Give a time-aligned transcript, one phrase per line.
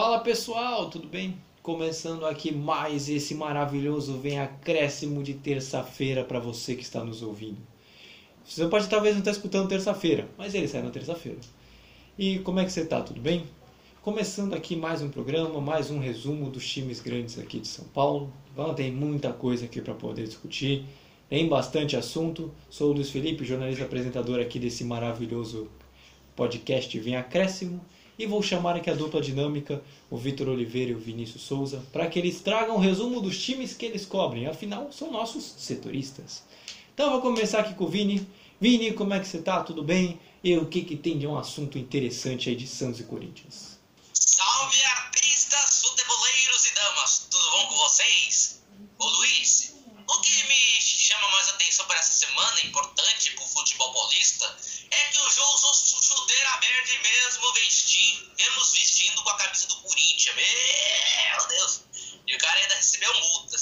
[0.00, 1.36] Fala pessoal, tudo bem?
[1.60, 7.58] Começando aqui mais esse maravilhoso Vem Acréscimo de terça-feira para você que está nos ouvindo.
[8.44, 11.40] Você pode talvez não estar escutando terça-feira, mas ele sai na terça-feira.
[12.16, 13.02] E como é que você está?
[13.02, 13.42] Tudo bem?
[14.00, 18.32] Começando aqui mais um programa, mais um resumo dos times grandes aqui de São Paulo.
[18.52, 20.84] Então, tem muita coisa aqui para poder discutir,
[21.28, 22.54] tem bastante assunto.
[22.70, 25.68] Sou o Luiz Felipe, jornalista apresentador aqui desse maravilhoso
[26.36, 27.80] podcast Vem Acréscimo.
[28.18, 29.80] E vou chamar aqui a dupla dinâmica,
[30.10, 33.74] o Vitor Oliveira e o Vinícius Souza, para que eles tragam um resumo dos times
[33.74, 34.48] que eles cobrem.
[34.48, 36.42] Afinal, são nossos setoristas.
[36.92, 38.26] Então vou começar aqui com o Vini.
[38.60, 39.62] Vini, como é que você tá?
[39.62, 40.18] Tudo bem?
[40.42, 43.77] E o que, que tem de um assunto interessante aí de Santos e Corinthians?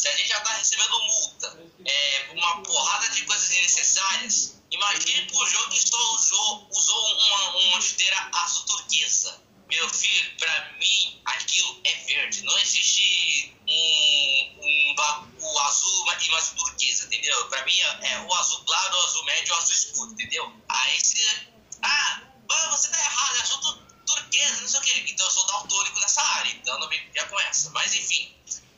[0.06, 5.44] Se a gente já tá recebendo multa, é, uma porrada de coisas desnecessárias, imagine pro
[5.48, 9.42] jogo que só usou, usou uma, uma chuteira azul turquesa.
[9.66, 12.44] Meu filho, pra mim, aquilo é verde.
[12.44, 14.94] Não existe um,
[15.42, 17.48] um, azul e mais turquesa, entendeu?
[17.48, 20.52] Pra mim é o azul claro, o azul médio, o azul escuro, entendeu?
[20.68, 21.48] Aí você.
[21.82, 22.22] Ah,
[22.70, 25.04] você tá errado, é azul turquesa, não sei o quê.
[25.08, 27.70] Então eu sou daltônico nessa área, então não me já essa.
[27.70, 28.36] Mas enfim,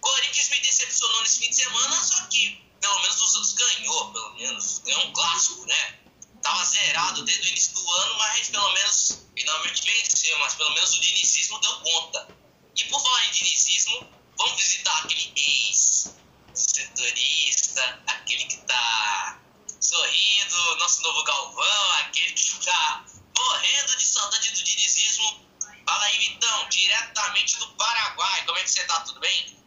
[0.09, 4.35] Corinthians me decepcionou nesse fim de semana, só que pelo menos o Santos ganhou, pelo
[4.37, 4.79] menos.
[4.79, 5.99] Ganhou um clássico, né?
[6.43, 10.39] Tava zerado desde o início do ano, mas pelo menos finalmente venceu.
[10.39, 12.27] Mas pelo menos o dinicismo deu conta.
[12.75, 19.43] E por falar em dinicismo, vamos visitar aquele ex-setorista, aquele que tá
[19.81, 23.05] sorrindo, nosso novo Galvão, aquele que tá
[23.37, 25.47] morrendo de saudade do dinizismo.
[25.85, 28.47] Fala aí, Vitão, diretamente do Paraguai.
[28.47, 29.01] Como é que você tá?
[29.01, 29.59] Tudo bem?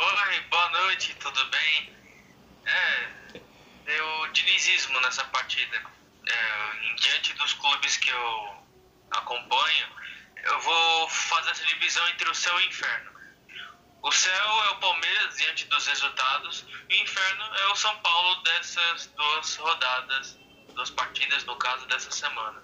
[0.00, 1.92] Oi, boa noite, tudo bem?
[2.64, 3.08] É,
[3.84, 5.00] deu dinizismo
[5.68, 5.80] partida.
[6.26, 8.48] É, diante dos clubes que eu
[9.10, 9.86] acompanho,
[10.44, 13.10] eu vou fazer essa divisão entre o céu e o inferno.
[14.02, 18.42] O céu é o Palmeiras diante dos resultados, e o inferno é o São Paulo
[18.42, 20.38] dessas duas rodadas,
[20.74, 22.62] duas partidas, no caso, dessa semana.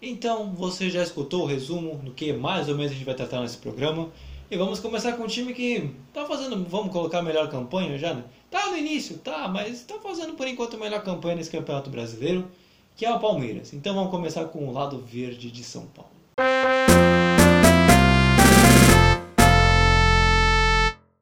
[0.00, 3.40] Então, você já escutou o resumo do que mais ou menos a gente vai tratar
[3.40, 4.10] nesse programa.
[4.50, 8.24] E vamos começar com um time que tá fazendo, vamos colocar melhor campanha já, né?
[8.50, 12.50] Tá no início, tá, mas tá fazendo por enquanto a melhor campanha nesse Campeonato Brasileiro,
[12.96, 13.72] que é o Palmeiras.
[13.72, 16.10] Então vamos começar com o lado verde de São Paulo.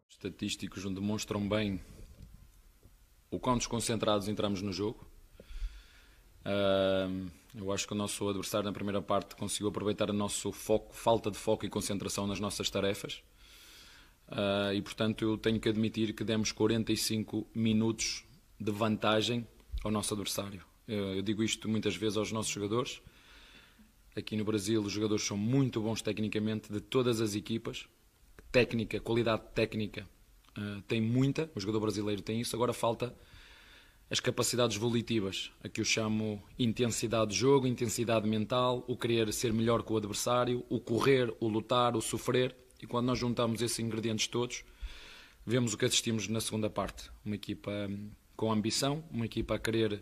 [0.08, 1.78] Estatísticos demonstram bem
[3.30, 5.06] o quão desconcentrados entramos no jogo.
[7.54, 11.30] Eu acho que o nosso adversário na primeira parte conseguiu aproveitar o nosso foco, falta
[11.30, 13.22] de foco e concentração nas nossas tarefas.
[14.28, 18.24] Uh, e portanto eu tenho que admitir que demos 45 minutos
[18.60, 19.46] de vantagem
[19.82, 20.62] ao nosso adversário.
[20.86, 23.00] Eu, digo isto muitas vezes aos nossos jogadores.
[24.16, 27.86] Aqui no Brasil os jogadores são muito bons tecnicamente de todas as equipas.
[28.50, 30.08] Técnica, qualidade técnica
[30.56, 32.56] uh, tem muita, o jogador brasileiro tem isso.
[32.56, 33.14] Agora falta
[34.10, 39.52] as capacidades volitivas, a que eu chamo intensidade de jogo, intensidade mental, o querer ser
[39.52, 42.56] melhor que o adversário, o correr, o lutar, o sofrer.
[42.80, 44.64] E quando nós juntamos esses ingredientes todos,
[45.44, 47.10] vemos o que assistimos na segunda parte.
[47.24, 49.94] Uma equipa hum, com ambição, uma equipa a querer,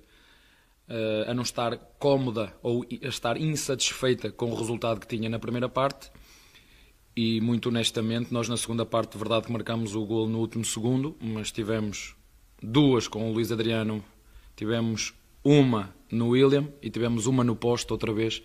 [0.88, 5.38] uh, a não estar cómoda ou a estar insatisfeita com o resultado que tinha na
[5.38, 6.10] primeira parte.
[7.16, 11.16] E muito honestamente, nós na segunda parte, de verdade, marcamos o gol no último segundo,
[11.18, 12.14] mas tivemos
[12.62, 14.04] duas com o Luís Adriano,
[14.54, 18.42] tivemos uma no William e tivemos uma no posto outra vez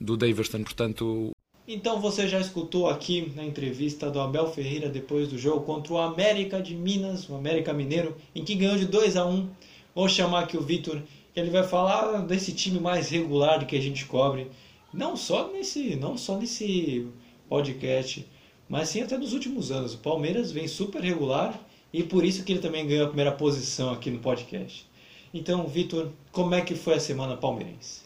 [0.00, 1.33] do Daverson, portanto...
[1.66, 5.98] Então você já escutou aqui na entrevista do Abel Ferreira depois do jogo contra o
[5.98, 9.48] América de Minas, o América Mineiro, em que ganhou de 2 a 1
[9.94, 11.00] Vou chamar aqui o Vitor,
[11.36, 14.50] ele vai falar desse time mais regular que a gente cobre,
[14.92, 17.08] não só nesse, não só nesse
[17.48, 18.28] podcast,
[18.68, 19.94] mas sim até nos últimos anos.
[19.94, 21.58] O Palmeiras vem super regular
[21.92, 24.84] e por isso que ele também ganhou a primeira posição aqui no podcast.
[25.32, 28.02] Então, Vitor, como é que foi a semana palmeirense?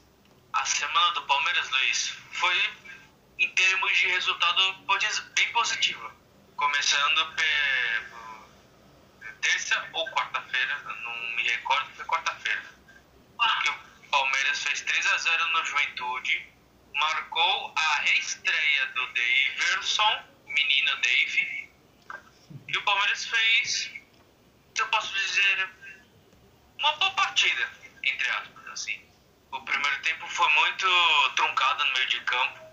[0.53, 2.55] A semana do Palmeiras, Luiz, foi
[3.39, 4.75] em termos resultado
[5.35, 6.15] bem positiva.
[6.57, 7.37] Começando
[9.41, 12.65] terça ou quarta-feira, não me recordo, foi quarta-feira.
[13.37, 16.49] Porque o Palmeiras fez 3 a 0 no Juventude,
[16.95, 21.71] marcou a reestreia do Daverson, menino Dave,
[22.67, 23.91] e o Palmeiras fez,
[24.77, 25.71] eu posso dizer,
[26.79, 27.71] uma boa partida,
[28.03, 29.09] entre aspas, assim.
[29.53, 30.87] O primeiro tempo foi muito
[31.37, 32.68] truncado no meio de campo.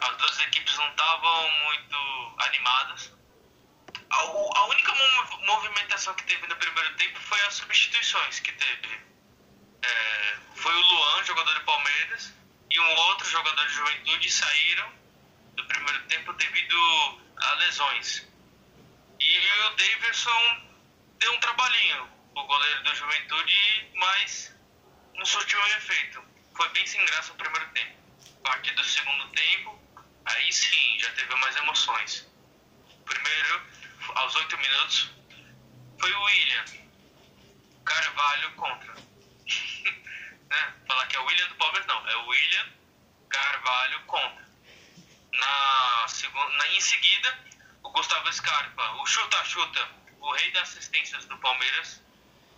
[0.00, 3.12] As duas equipes não estavam muito animadas.
[4.10, 4.94] A, a única
[5.46, 9.00] movimentação que teve no primeiro tempo foi as substituições que teve.
[9.82, 12.34] É, foi o Luan, jogador de Palmeiras,
[12.70, 14.92] e um outro jogador de Juventude saíram
[15.54, 18.26] do primeiro tempo devido a lesões.
[19.20, 20.68] E o Davidson
[21.18, 24.54] deu um trabalhinho, o goleiro do Juventude, mas
[25.14, 26.22] não surtiu efeito.
[26.56, 27.98] Foi bem sem graça o primeiro tempo.
[28.44, 29.87] A partir do segundo tempo,
[30.28, 32.26] aí sim, já teve mais emoções.
[33.04, 33.62] Primeiro,
[34.14, 35.10] aos oito minutos,
[35.98, 36.64] foi o William.
[37.84, 38.94] Carvalho contra.
[40.50, 40.74] né?
[40.86, 42.08] Falar que é o William do Palmeiras, não.
[42.08, 42.66] É o William
[43.30, 44.48] Carvalho contra.
[45.32, 46.06] Na,
[46.58, 47.38] na, em seguida,
[47.82, 49.88] o Gustavo Scarpa, o chuta-chuta,
[50.20, 52.02] o rei das assistências do Palmeiras,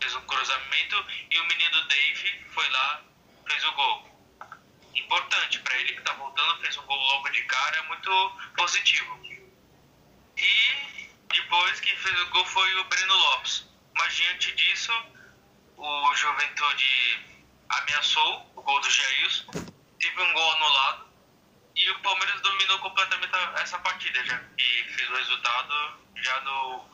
[0.00, 3.02] fez um cruzamento e o menino Dave foi lá,
[3.46, 4.10] fez o gol.
[4.95, 9.21] Importante para ele que está voltando, fez um gol logo de cara, é muito positivo.
[10.37, 13.69] E depois que fez o gol foi o Breno Lopes.
[13.97, 14.93] Mas diante disso,
[15.77, 19.45] o Juventude ameaçou o gol do Jair,
[19.99, 21.11] teve um gol anulado
[21.75, 26.89] e o Palmeiras dominou completamente essa partida já e fez o resultado já no,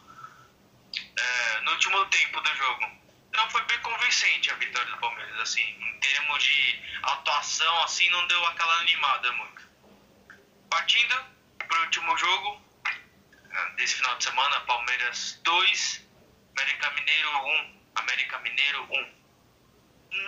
[1.19, 3.06] é, no último tempo do jogo.
[3.37, 8.27] Então foi bem convincente a vitória do Palmeiras, assim, em termos de atuação, assim, não
[8.29, 9.63] deu aquela animada muito.
[10.71, 11.23] Partindo
[11.59, 16.09] para o último jogo é, desse final de semana, Palmeiras 2,
[16.57, 19.15] América Mineiro 1, América Mineiro 1.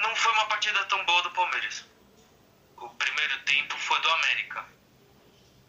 [0.02, 1.86] Não foi uma partida tão boa do Palmeiras
[2.76, 4.66] o primeiro tempo foi do América.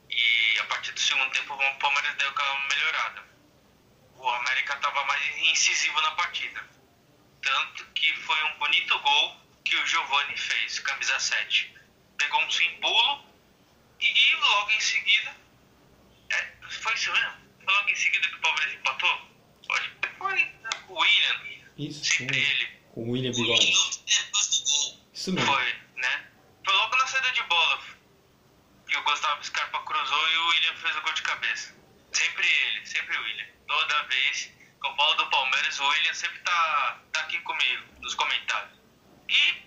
[0.09, 3.23] E a partir do segundo tempo o Palmeiras deu aquela melhorada.
[4.17, 6.78] O América estava mais incisivo na partida.
[7.41, 11.73] Tanto que foi um bonito gol que o Giovani fez, camisa 7.
[12.17, 13.25] Pegou um simpulo
[13.99, 15.35] e logo em seguida.
[16.29, 17.33] É, foi isso mesmo?
[17.63, 19.29] Foi logo em seguida que o Palmeiras empatou?
[19.67, 20.69] Pode, foi né?
[20.87, 21.49] o William.
[21.77, 22.67] Isso, sempre com, ele.
[22.93, 23.71] Com o William Bigode.
[25.13, 25.53] Isso mesmo.
[25.53, 26.27] Foi, né?
[26.65, 27.81] Foi logo na saída de bola
[28.87, 31.75] que o Gustavo Scarpa cruzou e o William fez o gol de cabeça.
[32.11, 33.47] Sempre ele, sempre o William.
[33.67, 38.15] Toda vez que eu falo do Palmeiras, o William sempre tá, tá aqui comigo, nos
[38.15, 38.79] comentários.
[39.27, 39.65] E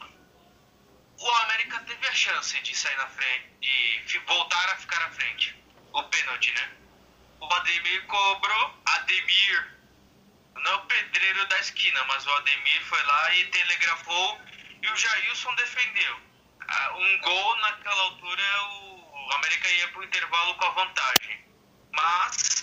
[1.18, 5.54] o América teve a chance de sair na frente, de voltar a ficar à frente.
[5.92, 6.72] O pênalti, né?
[7.40, 9.78] O Ademir cobrou, Ademir,
[10.54, 14.40] não é o pedreiro da esquina, mas o Ademir foi lá e telegrafou
[14.80, 16.32] e o Jailson defendeu
[16.96, 18.42] um gol naquela altura
[18.72, 21.44] o América ia para o intervalo com a vantagem.
[21.92, 22.61] Mas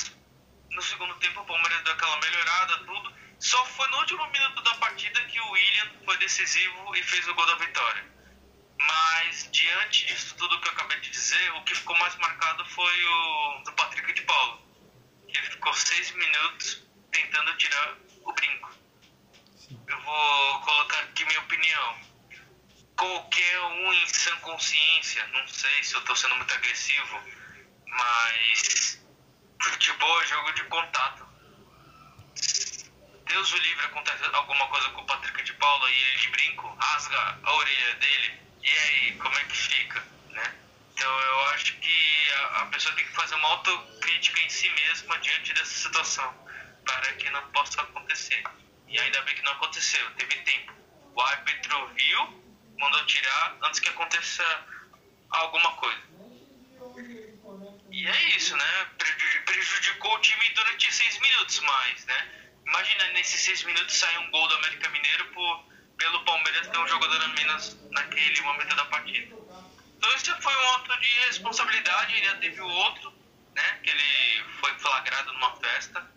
[0.72, 3.14] no segundo tempo o Palmeiras deu aquela melhorada, tudo.
[3.40, 7.34] Só foi no último minuto da partida que o William foi decisivo e fez o
[7.34, 8.06] gol da vitória.
[8.80, 13.06] Mas diante disso tudo que eu acabei de dizer, o que ficou mais marcado foi
[13.06, 14.62] o do Patrick de Paulo.
[15.28, 18.72] Ele ficou seis minutos tentando tirar o brinco.
[19.88, 22.10] Eu vou colocar aqui minha opinião
[22.98, 27.22] qualquer um em sã consciência, não sei se eu estou sendo muito agressivo,
[27.86, 28.99] mas
[29.62, 31.28] futebol é jogo de contato.
[33.26, 36.76] Deus o livre acontece alguma coisa com o Patrick de Paula e ele de brinco,
[36.80, 40.56] rasga a orelha dele, e aí, como é que fica, né?
[40.94, 45.18] Então eu acho que a, a pessoa tem que fazer uma autocrítica em si mesma
[45.20, 46.34] diante dessa situação,
[46.86, 48.44] para que não possa acontecer.
[48.88, 50.74] E ainda bem que não aconteceu, teve tempo.
[51.14, 52.44] O árbitro viu,
[52.80, 54.44] mandou tirar antes que aconteça
[55.30, 56.09] alguma coisa.
[58.00, 58.88] E é isso, né?
[59.46, 62.30] Prejudicou o time durante seis minutos mais, né?
[62.66, 65.66] Imagina nesses seis minutos sair um gol do América Mineiro por,
[65.98, 69.36] pelo Palmeiras ter um jogador a menos naquele momento da partida.
[69.98, 73.14] Então esse foi um ato de responsabilidade, ainda teve o outro,
[73.54, 73.80] né?
[73.84, 76.10] Que ele foi flagrado numa festa.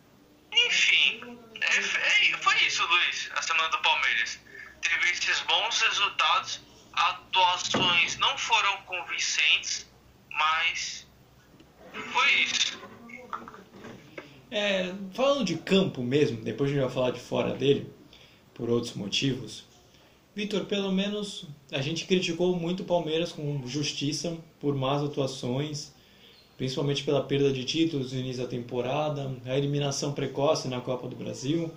[0.53, 4.39] Enfim, é, é, foi isso, Luiz, a semana do Palmeiras
[4.83, 6.61] teve esses bons resultados,
[6.93, 9.91] atuações não foram convincentes,
[10.31, 11.11] mas
[12.01, 12.79] foi isso.
[14.51, 17.87] É, falando de campo mesmo, depois a gente vai falar de fora dele,
[18.53, 19.65] por outros motivos.
[20.35, 25.93] Vitor, pelo menos a gente criticou muito o Palmeiras com justiça por más atuações,
[26.57, 31.17] principalmente pela perda de títulos no início da temporada, a eliminação precoce na Copa do
[31.17, 31.71] Brasil.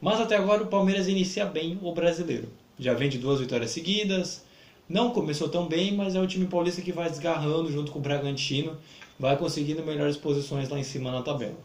[0.00, 2.48] Mas até agora o Palmeiras inicia bem o brasileiro.
[2.78, 4.44] Já vem de duas vitórias seguidas.
[4.88, 8.02] Não começou tão bem, mas é o time paulista que vai desgarrando junto com o
[8.02, 8.76] Bragantino,
[9.18, 11.58] vai conseguindo melhores posições lá em cima na tabela.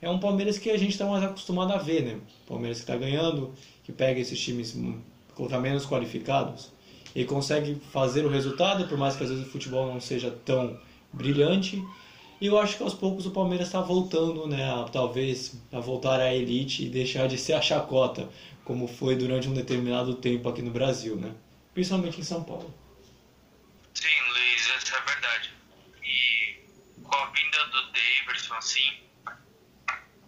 [0.00, 2.20] É um Palmeiras que a gente está mais acostumado a ver, né?
[2.46, 3.52] Palmeiras que está ganhando,
[3.82, 5.00] que pega esses times hum,
[5.34, 6.70] colocar menos qualificados
[7.14, 10.78] e consegue fazer o resultado, por mais que às vezes o futebol não seja tão
[11.12, 11.82] brilhante.
[12.40, 16.20] E eu acho que aos poucos o Palmeiras está voltando, né, a, talvez a voltar
[16.20, 18.28] à elite e deixar de ser a chacota,
[18.64, 21.32] como foi durante um determinado tempo aqui no Brasil, né?
[21.74, 22.72] Principalmente em São Paulo.
[23.94, 25.47] Sim, Luiz, essa é a verdade.
[27.08, 29.10] Com a vinda do Daverson, assim,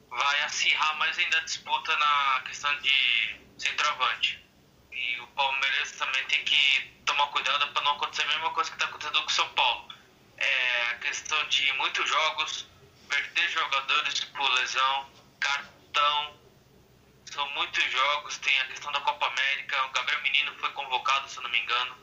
[0.09, 4.43] vai acirrar mais ainda a disputa na questão de centroavante.
[4.91, 8.77] E o Palmeiras também tem que tomar cuidado para não acontecer a mesma coisa que
[8.77, 9.93] está acontecendo com o São Paulo.
[10.39, 12.67] É a questão de muitos jogos,
[13.09, 16.41] perder jogadores por lesão, cartão.
[17.31, 21.37] São muitos jogos, tem a questão da Copa América, o Gabriel Menino foi convocado, se
[21.37, 21.97] eu não me engano.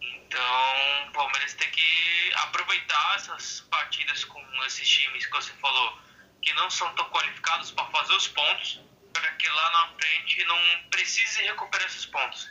[0.00, 2.09] Então, o Palmeiras tem que
[2.44, 5.98] aproveitar essas partidas com esses times que você falou,
[6.40, 8.80] que não são tão qualificados para fazer os pontos,
[9.12, 12.48] para que lá na frente não precise recuperar esses pontos.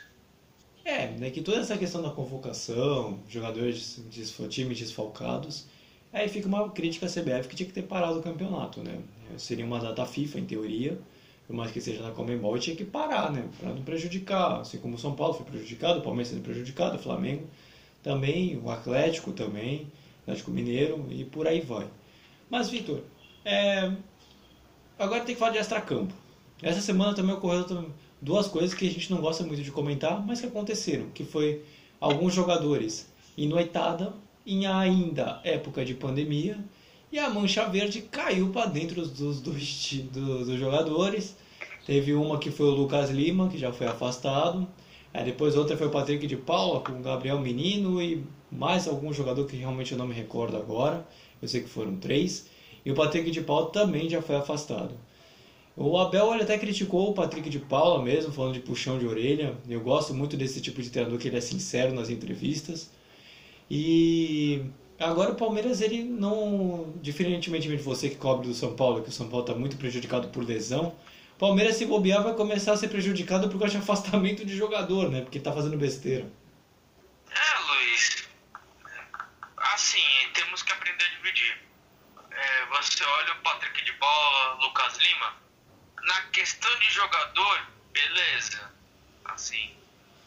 [0.84, 5.66] É, né, que toda essa questão da convocação, jogadores de times desfalcados,
[6.12, 9.02] aí fica uma crítica à CBF que tinha que ter parado o campeonato, né?
[9.36, 10.98] Seria uma data FIFA, em teoria,
[11.46, 13.48] por mais que seja na Comembol, tinha que parar, né?
[13.58, 16.98] Para não prejudicar, assim como o São Paulo foi prejudicado, o Palmeiras sendo prejudicado, o
[16.98, 17.48] Flamengo
[18.02, 19.86] também, o Atlético também,
[20.22, 21.86] Atlético Mineiro e por aí vai.
[22.48, 23.00] Mas, Vitor,
[23.44, 23.92] é...
[24.98, 26.12] agora tem que falar de extracampo.
[26.62, 27.66] Essa semana também ocorreu
[28.20, 31.64] duas coisas que a gente não gosta muito de comentar, mas que aconteceram, que foi
[32.00, 34.12] alguns jogadores noitada
[34.46, 36.58] em ainda época de pandemia
[37.12, 41.36] e a mancha verde caiu para dentro dos, dos, dos, dos jogadores.
[41.86, 44.68] Teve uma que foi o Lucas Lima, que já foi afastado.
[45.12, 49.12] Aí depois outra foi o Patrick de Paula com o Gabriel Menino e mais algum
[49.12, 51.06] jogador que realmente eu não me recordo agora.
[51.42, 52.46] Eu sei que foram três.
[52.84, 54.94] E o Patrick de Paula também já foi afastado.
[55.76, 59.56] O Abel ele até criticou o Patrick de Paula mesmo, falando de puxão de orelha.
[59.68, 62.90] Eu gosto muito desse tipo de treinador que ele é sincero nas entrevistas.
[63.70, 64.62] E
[64.98, 69.12] agora o Palmeiras ele não, diferentemente de você que cobre do São Paulo, que o
[69.12, 70.92] São Paulo está muito prejudicado por lesão,
[71.40, 75.22] Palmeiras se bobear vai começar a ser prejudicado por causa de afastamento de jogador, né?
[75.22, 76.30] Porque está fazendo besteira.
[77.30, 78.28] É, Luiz.
[79.56, 80.04] Assim,
[80.34, 81.58] temos que aprender a dividir.
[82.30, 85.34] É, você olha o Patrick de Paula, Lucas Lima
[86.02, 88.70] na questão de jogador, beleza.
[89.24, 89.74] Assim,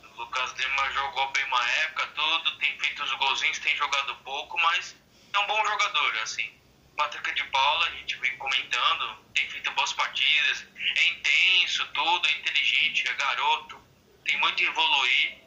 [0.02, 4.60] o Lucas Lima jogou bem uma época, tudo, tem feito os golzinhos, tem jogado pouco,
[4.60, 4.96] mas
[5.32, 6.52] é um bom jogador, assim.
[6.96, 12.32] Patrick de Paula, a gente vem comentando, tem feito boas partidas, é intenso, tudo, é
[12.34, 13.82] inteligente, é garoto,
[14.26, 15.38] tem muito a evoluir.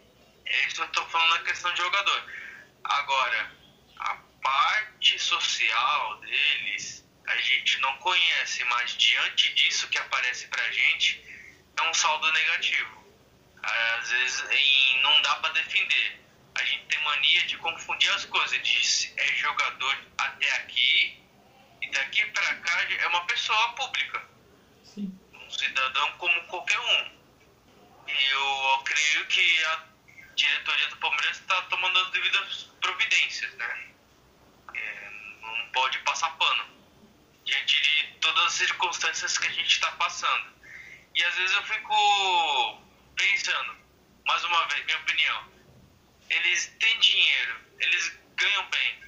[0.46, 2.24] É isso eu tô falando na questão de jogador.
[2.84, 3.52] Agora,
[3.98, 11.24] a parte social deles, a gente não conhece, mas diante disso que aparece pra gente,
[11.76, 13.06] é um saldo negativo.
[13.62, 14.44] Às vezes
[15.02, 16.20] não dá para defender.
[16.54, 21.25] A gente tem mania de confundir as coisas, de é jogador até aqui
[21.82, 24.24] e daqui para cá é uma pessoa pública.
[24.82, 25.18] Sim.
[25.32, 27.16] Um cidadão como qualquer um.
[28.08, 29.84] E eu creio que a
[30.34, 33.88] diretoria do Palmeiras está tomando as devidas providências, né?
[34.74, 36.76] É, não pode passar pano
[37.44, 40.54] diante de todas as circunstâncias que a gente está passando.
[41.14, 42.82] E às vezes eu fico
[43.16, 43.76] pensando,
[44.26, 45.50] mais uma vez, minha opinião,
[46.28, 49.05] eles têm dinheiro, eles ganham bem.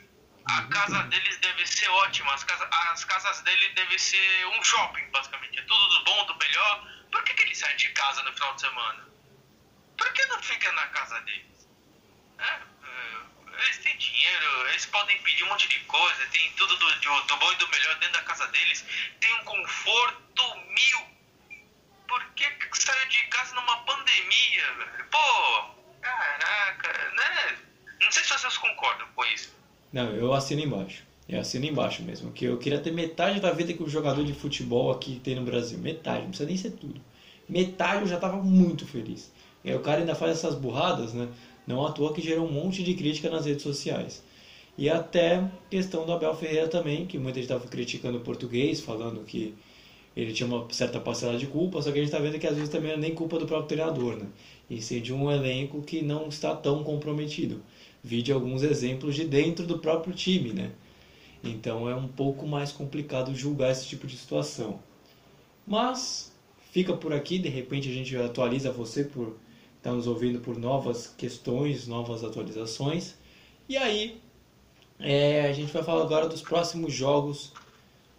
[0.48, 5.04] A casa deles deve ser ótima, as, casa, as casas deles devem ser um shopping,
[5.10, 5.58] basicamente.
[5.58, 6.88] É tudo do bom, do melhor.
[7.12, 9.08] Por que, que eles saem de casa no final de semana?
[9.98, 11.68] Por que não fica na casa deles?
[12.38, 12.60] É,
[13.64, 17.36] eles têm dinheiro, eles podem pedir um monte de coisa, tem tudo do, do, do
[17.36, 18.84] bom e do melhor dentro da casa deles,
[19.20, 21.18] tem um conforto mil.
[22.06, 25.04] Por que saiu de casa numa pandemia, velho?
[25.10, 27.58] Pô, caraca, né?
[28.00, 29.57] Não sei se vocês concordam com isso.
[29.92, 31.04] Não, eu assino embaixo.
[31.28, 32.30] Eu assino embaixo mesmo.
[32.33, 35.42] Que eu queria ter metade da vida que o jogador de futebol aqui tem no
[35.42, 35.78] Brasil.
[35.78, 37.00] Metade, não precisa nem ser tudo.
[37.49, 39.33] Metade eu já tava muito feliz.
[39.64, 41.28] E aí o cara ainda faz essas burradas, né?
[41.66, 44.23] Não à toa que gerou um monte de crítica nas redes sociais.
[44.76, 49.25] E até questão do Abel Ferreira também, que muita gente estava criticando o português, falando
[49.25, 49.54] que
[50.16, 52.54] ele tinha uma certa parcela de culpa, só que a gente está vendo que às
[52.54, 54.26] vezes também não é nem culpa do próprio treinador, né?
[54.71, 57.62] E sim de um elenco que não está tão comprometido.
[58.08, 60.70] Vide alguns exemplos de dentro do próprio time, né?
[61.44, 64.80] Então é um pouco mais complicado julgar esse tipo de situação.
[65.66, 66.32] Mas
[66.72, 69.36] fica por aqui, de repente a gente atualiza você por
[69.76, 73.14] está nos ouvindo por novas questões, novas atualizações.
[73.68, 74.18] E aí,
[74.98, 77.52] é, a gente vai falar agora dos próximos jogos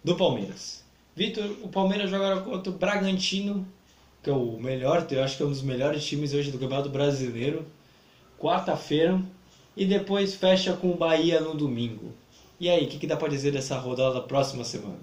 [0.04, 0.84] do Palmeiras.
[1.16, 3.66] Vitor, o Palmeiras joga contra o Bragantino,
[4.22, 6.88] que é o melhor, eu acho que é um dos melhores times hoje do Campeonato
[6.90, 7.66] Brasileiro,
[8.38, 9.20] quarta-feira,
[9.76, 12.16] e depois fecha com o Bahia no domingo.
[12.58, 15.00] E aí, o que, que dá pra dizer dessa rodada da próxima semana?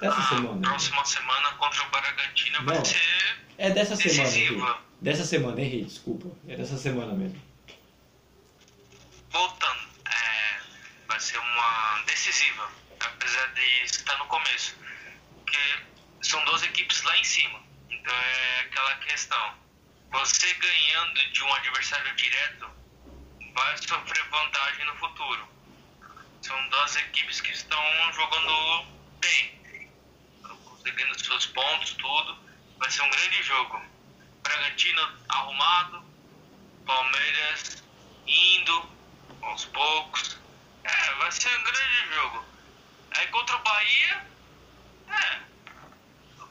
[0.00, 0.54] Dessa a semana.
[0.54, 0.62] né?
[0.62, 2.64] próxima semana contra o Bragantino Não.
[2.74, 4.54] vai ser É dessa semana, decisiva.
[4.66, 4.74] errei.
[5.02, 6.28] Dessa semana, errei, desculpa.
[6.48, 7.40] É dessa semana mesmo.
[9.30, 9.80] voltando.
[10.06, 10.60] É,
[11.06, 14.74] vai ser uma decisiva, apesar de estar no começo.
[15.36, 15.58] Porque
[16.22, 17.60] são duas equipes lá em cima.
[17.90, 19.54] Então é aquela questão.
[20.10, 22.70] Você ganhando de um adversário direto
[23.54, 25.48] vai sofrer vantagem no futuro.
[26.42, 28.86] São duas equipes que estão jogando
[29.20, 29.60] bem.
[30.64, 32.38] Conseguindo seus pontos, tudo.
[32.78, 33.82] Vai ser um grande jogo.
[34.42, 36.04] Bragantino arrumado,
[36.84, 37.84] Palmeiras
[38.26, 38.90] indo
[39.42, 40.38] aos poucos.
[40.82, 42.44] É, vai ser um grande jogo.
[43.12, 44.26] Aí contra o Bahia,
[45.08, 45.49] é.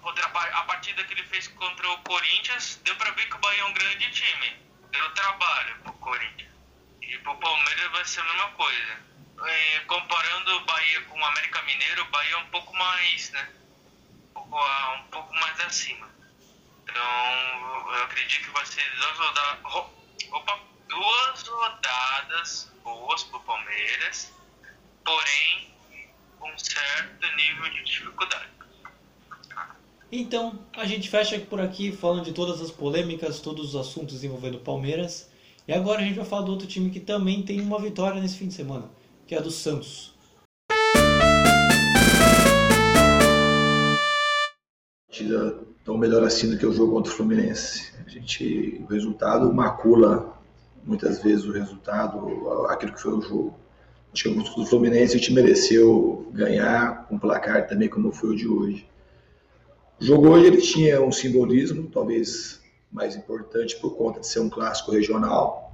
[0.03, 3.39] A, pa- a partida que ele fez contra o Corinthians, deu pra ver que o
[3.39, 4.57] Bahia é um grande time.
[4.91, 6.49] Deu trabalho pro Corinthians.
[7.01, 8.97] E pro Palmeiras vai ser a mesma coisa.
[9.45, 13.49] É, comparando o Bahia com o América Mineiro, o Bahia é um pouco mais, né?
[14.35, 16.09] Um pouco, um mais acima.
[16.83, 19.59] Então, eu acredito que vai ser duas rodadas.
[19.63, 19.93] ro-
[20.31, 24.33] Opa, duas rodadas boas pro Palmeiras,
[25.05, 25.73] porém
[26.39, 28.49] com certo nível de dificuldade.
[30.11, 34.55] Então, a gente fecha por aqui falando de todas as polêmicas, todos os assuntos envolvendo
[34.55, 35.29] o Palmeiras.
[35.67, 38.37] E agora a gente vai falar do outro time que também tem uma vitória nesse
[38.37, 38.89] fim de semana,
[39.27, 40.17] que é a do Santos.
[45.19, 47.91] partida tão melhor assim do que o jogo contra o Fluminense.
[48.05, 50.33] A gente, o resultado macula
[50.85, 52.19] muitas vezes o resultado,
[52.69, 53.55] aquilo que foi o jogo.
[54.13, 58.47] Acho que o Fluminense a gente mereceu ganhar um placar também como foi o de
[58.47, 58.87] hoje.
[59.99, 64.49] O jogo hoje ele tinha um simbolismo, talvez mais importante por conta de ser um
[64.49, 65.73] clássico regional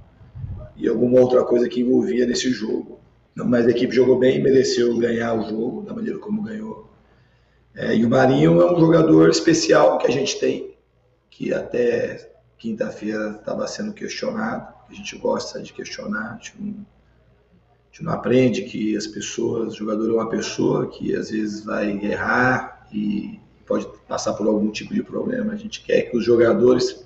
[0.76, 2.98] e alguma outra coisa que envolvia nesse jogo.
[3.36, 6.90] Mas a equipe jogou bem, mereceu ganhar o jogo da maneira como ganhou.
[7.74, 10.74] É, e o Marinho é um jogador especial que a gente tem,
[11.30, 16.70] que até quinta-feira estava sendo questionado, que a gente gosta de questionar, a gente, não,
[16.70, 21.62] a gente não aprende que as pessoas, o jogador é uma pessoa que às vezes
[21.64, 25.52] vai errar e pode passar por algum tipo de problema.
[25.52, 27.04] A gente quer que os jogadores,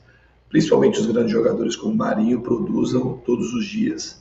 [0.48, 4.20] principalmente os grandes jogadores como o Marinho, produzam todos os dias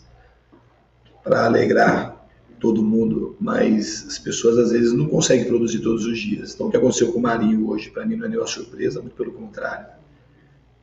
[1.24, 2.18] para alegrar
[2.60, 6.54] todo mundo, mas as pessoas às vezes não conseguem produzir todos os dias.
[6.54, 9.16] Então, o que aconteceu com o Marinho hoje, para mim, não é nenhuma surpresa, muito
[9.16, 9.88] pelo contrário.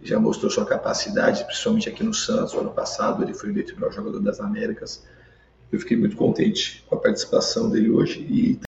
[0.01, 3.73] Ele já mostrou sua capacidade, principalmente aqui no Santos, no ano passado, ele foi eleito
[3.73, 5.05] o melhor jogador das Américas.
[5.71, 8.66] Eu fiquei muito contente com a participação dele hoje e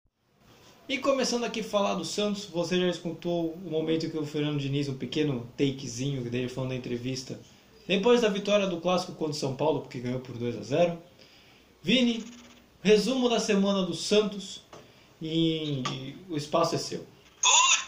[0.89, 4.59] E começando aqui a falar do Santos, você já escutou o momento que o Fernando
[4.59, 7.39] Diniz, um pequeno takezinho dele falando na entrevista,
[7.87, 10.99] depois da vitória do Clássico contra o São Paulo, porque ganhou por 2 a 0
[11.83, 12.25] Vini,
[12.81, 14.63] resumo da semana do Santos
[15.21, 17.05] e o espaço é seu.
[17.43, 17.88] Putz,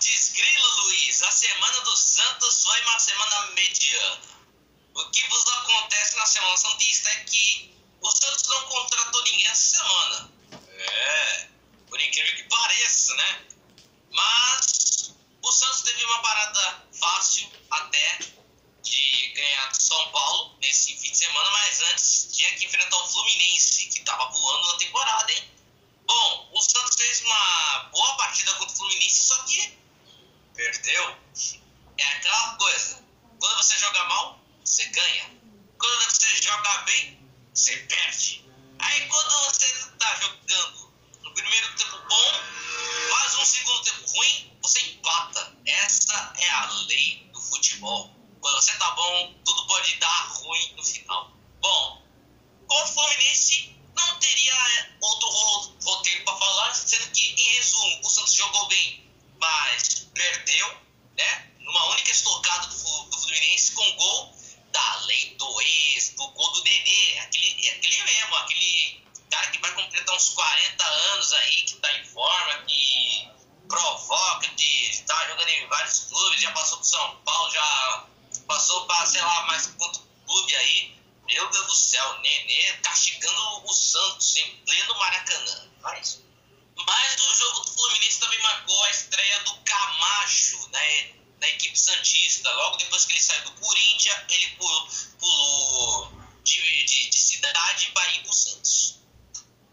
[92.85, 94.89] depois que ele saiu do Corinthians, ele pulou,
[95.19, 96.13] pulou
[96.43, 99.01] de, de, de cidade para ir pro Santos.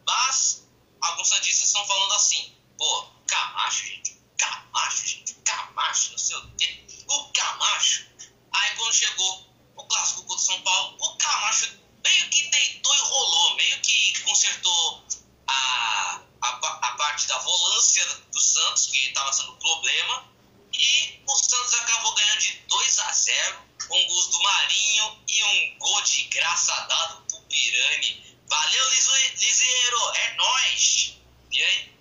[0.06, 0.68] Mas
[1.02, 6.86] alguns Santistas estão falando assim: pô, Camacho, gente, Camacho, gente, Camacho, não sei o quê.
[7.08, 8.08] O Camacho.
[8.52, 13.00] Aí quando chegou o clássico contra o São Paulo, o Camacho meio que deitou e
[13.00, 15.06] rolou, meio que consertou
[15.48, 20.37] a, a, a parte da volância do Santos, que estava sendo problema,
[20.78, 25.80] e o Santos acabou ganhando de 2 a 0 com gols do Marinho e um
[25.80, 28.38] gol de graça dado pro Pirani.
[28.48, 31.18] Valeu, Liseiro, é nóis!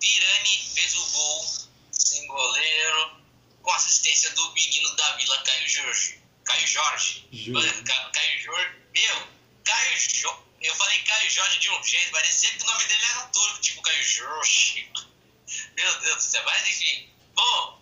[0.00, 1.46] Pirani fez o gol
[1.92, 3.22] sem goleiro,
[3.62, 6.20] com assistência do menino da Vila, Caio Jorge.
[6.44, 7.28] Caio Jorge.
[7.32, 7.82] Jorge.
[7.84, 8.76] Caio Jorge.
[8.94, 9.28] Meu,
[9.64, 10.46] Caio Jorge.
[10.60, 13.82] Eu falei Caio Jorge de um jeito, parecia que o nome dele era turco, tipo
[13.82, 14.90] Caio Jorge.
[15.76, 17.10] Meu Deus do céu, mas enfim.
[17.34, 17.75] Bom,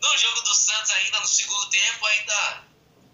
[0.00, 2.64] no jogo do Santos ainda, no segundo tempo, ainda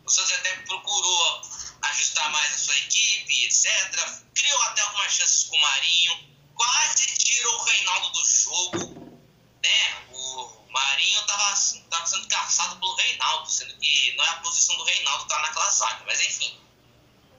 [0.05, 1.43] o Santos até procurou
[1.83, 4.23] ajustar mais a sua equipe, etc.
[4.35, 6.35] Criou até algumas chances com o Marinho.
[6.55, 9.21] Quase tirou o Reinaldo do jogo.
[9.63, 10.07] Né?
[10.13, 11.55] O Marinho estava
[11.91, 15.43] tava sendo caçado pelo Reinaldo, sendo que não é a posição do Reinaldo estar tá
[15.43, 16.61] naquela zaga, mas enfim.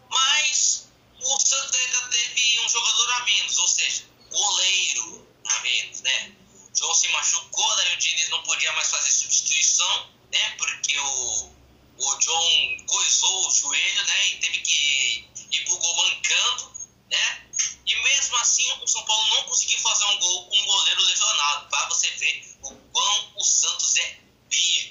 [0.10, 6.36] Mas o Santos ainda teve um jogador a menos, ou seja, goleiro a menos, né?
[6.78, 10.50] João se machucou, daí o Diniz não podia mais fazer substituição, né?
[10.58, 11.54] Porque o,
[11.98, 14.28] o John coisou o joelho, né?
[14.28, 16.74] E teve que ir pro gol mancando,
[17.10, 17.48] né?
[17.86, 21.70] E mesmo assim o São Paulo não conseguiu fazer um gol com um goleiro lesionado,
[21.70, 24.20] para você ver o quão o Santos é,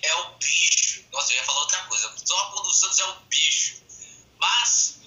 [0.02, 1.04] é o bicho.
[1.12, 3.82] Nossa, eu ia falar outra coisa, só quando o Santos é o bicho.
[4.38, 5.00] Mas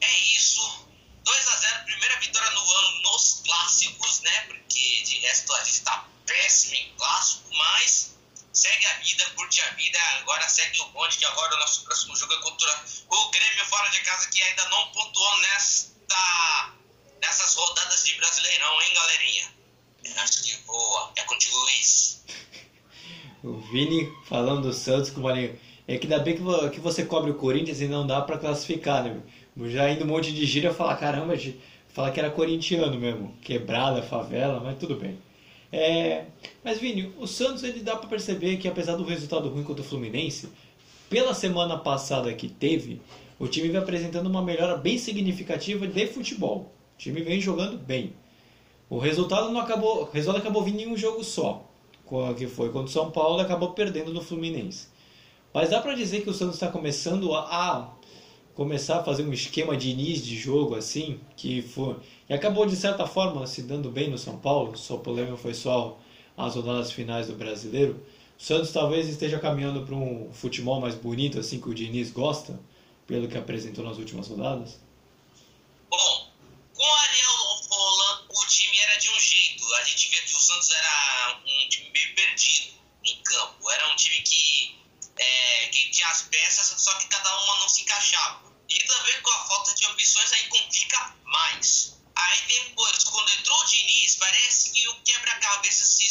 [0.00, 0.86] é isso.
[1.22, 4.40] 2 a 0 primeira vitória no ano nos clássicos, né?
[4.46, 8.16] Porque de resto a gente tá péssimo em clássico, mas
[8.52, 9.98] segue a vida, curte a vida.
[10.18, 13.88] Agora segue o bonde, que agora o nosso próximo jogo é contra o Grêmio fora
[13.90, 16.72] de casa, que ainda não pontuou nesta,
[17.22, 19.54] nessas rodadas de Brasileirão, hein, galerinha?
[20.04, 21.12] Eu acho que boa.
[21.16, 22.24] É contigo, Luiz.
[23.44, 25.58] o Vini falando do Santos com o Marinho.
[25.86, 26.36] É que ainda bem
[26.70, 29.20] que você cobre o Corinthians e não dá para classificar, né?
[29.68, 31.34] Já indo um monte de gíria, falar, caramba,
[31.92, 35.20] falar que era corintiano mesmo, quebrada, favela, mas tudo bem.
[35.72, 36.26] É,
[36.62, 39.86] mas Vini, o Santos ele dá para perceber que apesar do resultado ruim contra o
[39.86, 40.48] Fluminense,
[41.08, 43.00] pela semana passada que teve,
[43.38, 46.72] o time vem apresentando uma melhora bem significativa de futebol.
[46.94, 48.12] O time vem jogando bem.
[48.88, 51.66] O resultado não acabou, o resultado acabou vindo em um jogo só,
[52.36, 54.88] que foi contra o São Paulo, acabou perdendo no Fluminense.
[55.54, 57.88] Mas dá para dizer que o Santos está começando a, a
[58.54, 61.96] começar a fazer um esquema de início de jogo assim, que foi
[62.28, 65.54] e acabou de certa forma se dando bem no São Paulo, só o problema foi
[65.54, 65.98] só
[66.46, 68.04] as rodadas finais do Brasileiro.
[68.38, 72.58] O Santos talvez esteja caminhando para um futebol mais bonito assim que o Diniz gosta,
[73.06, 74.78] pelo que apresentou nas últimas rodadas.
[75.90, 76.30] Bom,
[76.74, 77.32] com o Ariel
[77.68, 79.74] Roland, o time era de um jeito.
[79.74, 82.74] A gente vê que o Santos era um time meio perdido
[83.04, 83.70] em campo.
[83.70, 84.78] Era um time que,
[85.18, 88.50] é, que tinha as peças, só que cada uma não se encaixava.
[88.68, 91.99] E também com a falta de opções aí complica mais.
[92.20, 96.06] Aí depois, quando entrou o Diniz, parece que o quebra-cabeça se,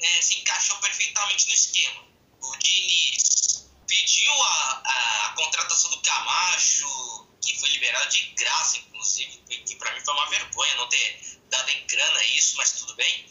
[0.00, 2.04] é, se encaixou perfeitamente no esquema.
[2.40, 9.38] O Diniz pediu a, a, a, contratação do Camacho, que foi liberado de graça, inclusive,
[9.64, 13.28] que para mim foi uma vergonha não ter dado em grana isso, mas tudo bem.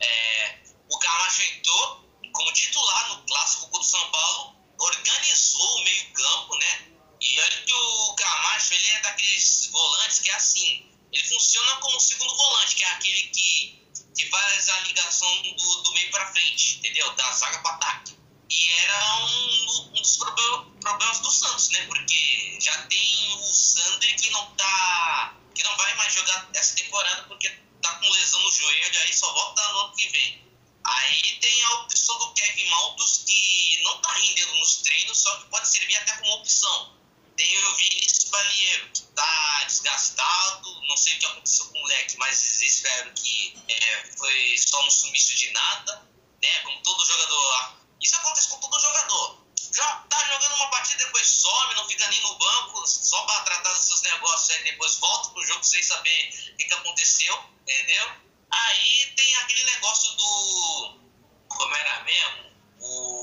[0.00, 6.56] É, o Camacho entrou como titular no clássico contra o São Paulo, organizou o meio-campo,
[6.58, 6.88] né?
[7.20, 12.00] E olha que o Camacho, ele é daqueles volantes que é assim, ele funciona como
[12.00, 16.76] segundo volante, que é aquele que, que faz a ligação do, do meio para frente,
[16.78, 17.14] entendeu?
[17.14, 18.18] Da zaga para ataque.
[18.50, 21.86] E era um, um dos problemas do Santos, né?
[21.86, 25.36] Porque já tem o Sandri que não tá.
[25.54, 27.50] que não vai mais jogar essa temporada porque
[27.82, 30.48] tá com lesão no joelho, aí só volta no ano que vem.
[30.84, 35.46] Aí tem a opção do Kevin Maltos que não tá rendendo nos treinos, só que
[35.50, 36.97] pode servir até como opção.
[37.38, 42.16] Tem o Vinícius Balieiro, que tá desgastado, não sei o que aconteceu com o moleque,
[42.18, 46.04] mas espero que é, foi só um sumiço de nada,
[46.42, 46.60] né?
[46.64, 47.76] Como todo jogador.
[48.02, 49.38] Isso acontece com todo jogador.
[49.72, 53.72] Já tá jogando uma partida, depois some, não fica nem no banco, só para tratar
[53.72, 58.10] dos seus negócios, aí depois volta pro jogo sem saber o que, que aconteceu, entendeu?
[58.50, 60.98] Aí tem aquele negócio do.
[61.46, 62.48] Como era mesmo?
[62.80, 63.17] O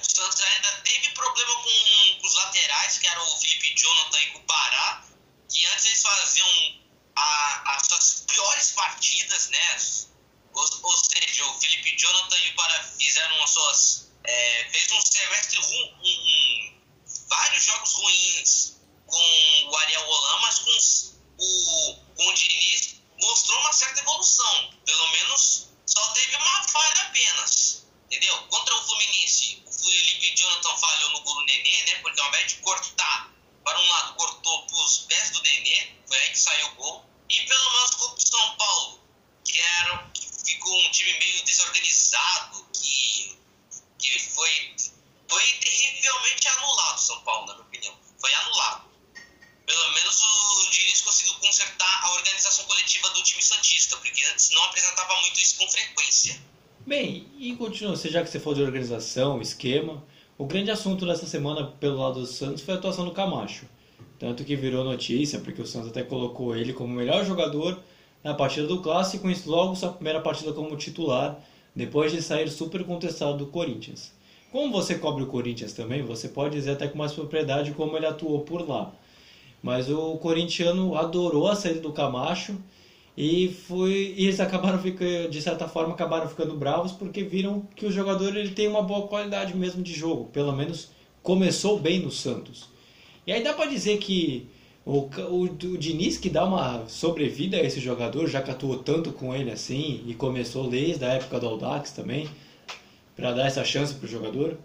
[0.00, 4.36] o Santos ainda teve problema com, com os laterais, que eram o Felipe Jonathan e
[4.36, 5.04] o Pará,
[5.48, 6.80] que antes eles faziam
[7.16, 9.76] a, as suas piores partidas, né?
[10.52, 14.10] Ou, ou, seja, o Felipe Jonathan e o Pará fizeram as suas.
[14.22, 16.80] É, fez um semestre ruim, um,
[17.28, 20.78] vários jogos ruins com o Ariel Roland, mas com,
[21.38, 24.74] o, com o Diniz mostrou uma certa evolução.
[24.84, 27.86] Pelo menos só teve uma falha apenas.
[28.06, 28.36] Entendeu?
[28.48, 31.98] Contra o Fluminense, Felipe Jonathan falhou no gol do Nenê, né?
[32.02, 33.30] Porque ao invés de cortar
[33.64, 37.10] para um lado, cortou os pés do Nenê, foi aí que saiu o gol.
[37.28, 39.00] E pelo menos contra o São Paulo,
[39.44, 43.38] que, era, que ficou um time meio desorganizado, que,
[43.98, 44.76] que foi,
[45.28, 47.98] foi terrivelmente anulado São Paulo, na minha opinião.
[48.20, 48.90] Foi anulado.
[49.66, 54.64] Pelo menos o Diniz conseguiu consertar a organização coletiva do time Santista, porque antes não
[54.64, 56.42] apresentava muito isso com frequência.
[56.86, 57.19] Bem,
[57.60, 60.02] continua, já que você falou de organização, esquema,
[60.38, 63.66] o grande assunto dessa semana pelo lado do Santos foi a atuação do Camacho.
[64.18, 67.78] Tanto que virou notícia, porque o Santos até colocou ele como melhor jogador
[68.24, 71.38] na partida do Clássico e logo sua primeira partida como titular,
[71.76, 74.10] depois de sair super contestado do Corinthians.
[74.50, 78.06] Como você cobre o Corinthians também, você pode dizer até com mais propriedade como ele
[78.06, 78.90] atuou por lá.
[79.62, 82.56] Mas o corintiano adorou a saída do Camacho
[83.16, 87.86] e foi e eles acabaram ficando, de certa forma acabaram ficando bravos porque viram que
[87.86, 90.90] o jogador ele tem uma boa qualidade mesmo de jogo, pelo menos
[91.22, 92.68] começou bem no Santos.
[93.26, 94.48] E aí dá para dizer que
[94.84, 99.12] o, o, o Diniz que dá uma sobrevida a esse jogador, já que atuou tanto
[99.12, 102.28] com ele assim e começou desde a época do Audax também,
[103.20, 104.58] para dar essa chance pro jogador.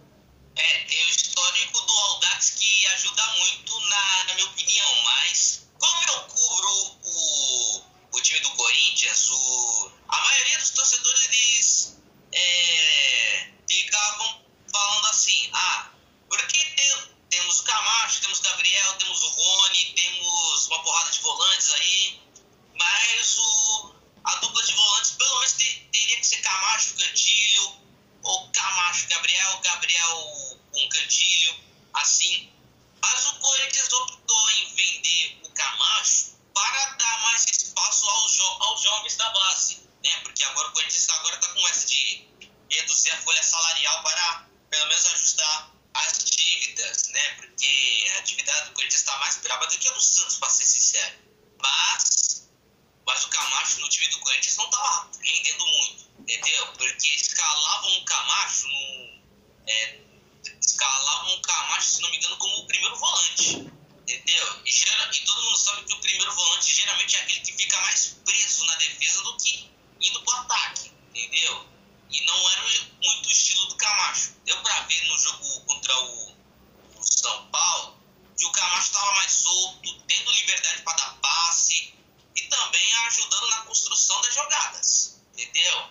[0.55, 6.03] É, tem o histórico do Audax que ajuda muito na, na minha opinião, mas como
[6.07, 6.69] eu cubro
[7.03, 7.81] o,
[8.17, 15.91] o time do Corinthians, o, a maioria dos torcedores eles é, ficavam falando assim, ah,
[16.29, 21.19] porque tem, temos o Camacho, temos o Gabriel, temos o Rony, temos uma porrada de
[21.19, 22.21] volantes aí,
[22.79, 27.85] mas o, a dupla de volantes pelo menos ter, teria que ser Camacho, Cantilho,
[28.25, 31.55] ou Camacho, Gabriel, Gabriel com Cantilho,
[31.93, 32.51] assim.
[33.01, 38.81] Mas o Corinthians optou em vender o Camacho para dar mais espaço aos, jo aos
[38.81, 40.19] jovens da base, né?
[40.21, 42.27] Porque agora o Corinthians agora está com essa de
[42.69, 47.33] reduzir a folha salarial para pelo menos ajustar as dívidas, né?
[47.35, 50.65] Porque a dívida do Corinthians está mais brava do que a do Santos, para ser
[50.65, 51.15] sincero.
[51.59, 52.49] Mas,
[53.05, 56.67] mas o Camacho no time do Corinthians não estava rendendo muito, entendeu?
[56.73, 59.25] Porque escalavam o Camacho no.
[59.67, 59.99] É,
[60.61, 63.71] escalavam o Camacho, se não me engano, como o primeiro volante.
[64.07, 64.61] Entendeu?
[64.65, 67.79] E, gera, e todo mundo sabe que o primeiro volante geralmente é aquele que fica
[67.81, 69.74] mais preso na defesa do que
[70.07, 70.91] indo pro ataque.
[71.09, 71.67] Entendeu?
[72.09, 72.61] E não era
[73.03, 74.35] muito o estilo do Camacho.
[74.45, 76.37] Deu pra ver no jogo contra o,
[76.95, 77.95] o São Paulo
[78.37, 81.93] que o Camacho estava mais solto, tendo liberdade para dar passe
[82.35, 85.21] e também ajudando na construção das jogadas.
[85.33, 85.89] Entendeu?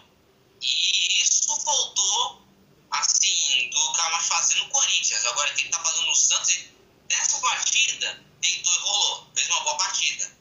[0.60, 2.42] E isso faltou,
[2.90, 5.24] assim, do Camacho fazer no Corinthians.
[5.24, 6.64] Agora, que ele tá fazendo no Santos,
[7.10, 9.30] nessa partida, deitou e rolou.
[9.34, 10.36] Fez uma boa partida.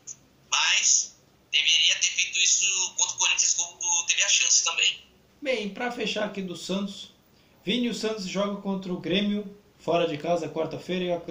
[0.51, 1.12] Mas
[1.53, 5.01] deveria ter feito isso contra o Corinthians, como teve a chance também.
[5.41, 7.11] Bem, para fechar aqui do Santos,
[7.63, 11.21] Vini o Santos joga contra o Grêmio fora de casa quarta-feira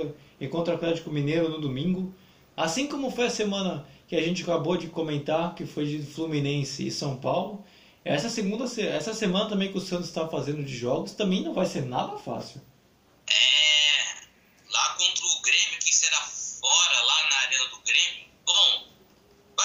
[0.40, 2.14] e contra o Atlético Mineiro no domingo.
[2.56, 6.86] Assim como foi a semana que a gente acabou de comentar, que foi de Fluminense
[6.86, 7.64] e São Paulo,
[8.04, 11.66] essa segunda essa semana também que o Santos está fazendo de jogos também não vai
[11.66, 12.60] ser nada fácil.
[13.26, 14.14] É,
[14.68, 17.81] lá contra o Grêmio, que será fora, lá na arena do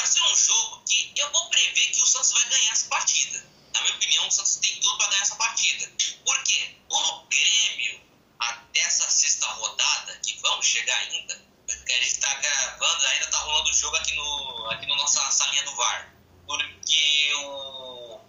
[0.08, 3.46] vai ser um jogo que eu vou prever que o Santos vai ganhar essa partida.
[3.74, 5.92] Na minha opinião, o Santos tem tudo para ganhar essa partida.
[6.26, 6.76] Por quê?
[6.90, 8.02] O Grêmio,
[8.40, 11.36] até essa sexta rodada, que vamos chegar ainda,
[11.68, 15.30] que a gente está gravando, ainda está rolando o jogo aqui no, aqui no nossa
[15.32, 16.14] salinha do VAR.
[16.46, 18.22] Porque o,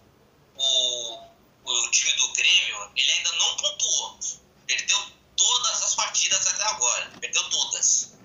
[1.63, 4.19] o time do Grêmio, ele ainda não pontuou.
[4.67, 7.09] Perdeu todas as partidas até agora.
[7.21, 8.17] Perdeu todas.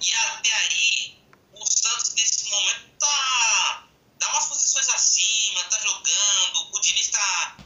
[0.00, 6.74] E até aí, o Santos nesse momento tá, tá umas posições acima, tá jogando.
[6.74, 7.56] O Diniz tá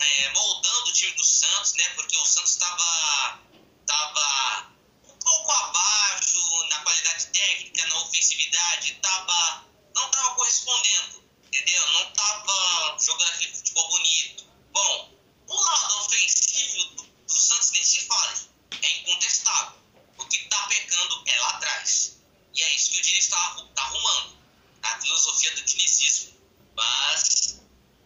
[0.00, 1.88] é, moldando o time do Santos, né?
[1.90, 3.40] Porque o Santos estava
[3.86, 4.72] tava
[5.04, 11.86] um pouco abaixo na qualidade técnica, na ofensividade, tava, não estava correspondendo, entendeu?
[11.92, 14.44] Não estava jogando aquele futebol bonito.
[14.72, 15.14] Bom,
[15.46, 18.34] o lado ofensivo do, do Santos nem se fala,
[18.82, 19.78] é incontestável.
[20.18, 22.16] O que está pecando é lá atrás.
[22.56, 24.38] E é isso que o Diniz está tá arrumando,
[24.82, 26.32] a filosofia do dinizismo.
[26.74, 27.60] Mas,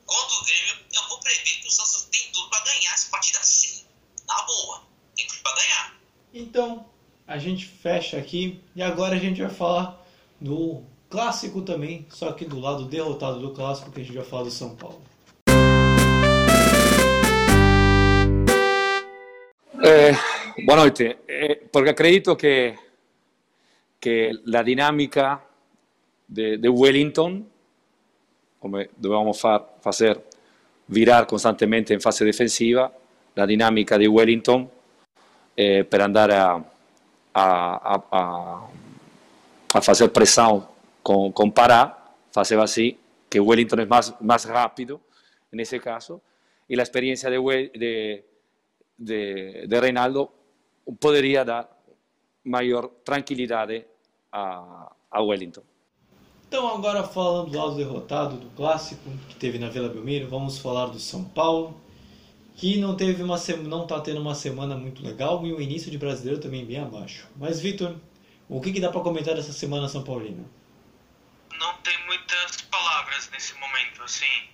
[0.05, 3.43] contra o Grêmio, eu vou prever que o Santos tem tudo para ganhar essa partida
[3.45, 3.87] sim.
[4.27, 6.01] Na boa, tem tudo para ganhar.
[6.35, 6.93] Então,
[7.29, 7.67] a gente
[8.11, 10.05] fecha aqui e agora a gente vai falar
[10.41, 14.45] do clássico também, só que do lado derrotado do clássico, que a gente vai falar
[14.45, 15.01] do São Paulo.
[19.83, 20.13] Eh,
[20.65, 22.75] buona notte, eh, porque acredito que,
[24.01, 25.41] que la dinámica
[26.29, 27.45] de, de Wellington,
[28.59, 30.21] come dovevamo far, hacer
[30.87, 32.93] virar costantemente in fase defensiva,
[33.35, 34.69] la dinamica di Wellington
[35.55, 36.70] eh, per andare a,
[37.35, 38.69] a, a, a,
[39.75, 40.69] a fazer pressão
[41.03, 41.97] com, com Pará,
[42.33, 42.97] fazer assim,
[43.29, 45.01] que o Wellington é mais, mais rápido
[45.53, 46.21] nesse caso,
[46.69, 47.39] e a experiência de,
[47.77, 48.25] de,
[48.99, 50.31] de, de Reinaldo
[51.01, 51.69] poderia dar
[52.45, 53.85] maior tranquilidade
[54.33, 55.63] a, a Wellington.
[56.49, 60.87] Então, agora falando do lado derrotado do clássico que teve na Vila Belmiro, vamos falar
[60.87, 61.77] do São Paulo,
[62.61, 65.97] que não teve uma não está tendo uma semana muito legal e o início de
[65.97, 67.27] brasileiro também bem abaixo.
[67.37, 67.99] Mas Vitor,
[68.51, 70.45] o que, que dá para comentar dessa semana São Paulina?
[71.55, 74.51] Não tem muitas palavras nesse momento, assim.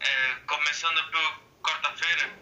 [0.00, 2.32] É, começando por quarta-feira,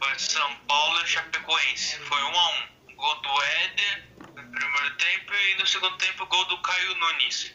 [0.00, 2.94] foi São Paulo e Chapecoense, foi um a um.
[2.94, 7.52] Gol do Éder no primeiro tempo e no segundo tempo gol do Caio Nunes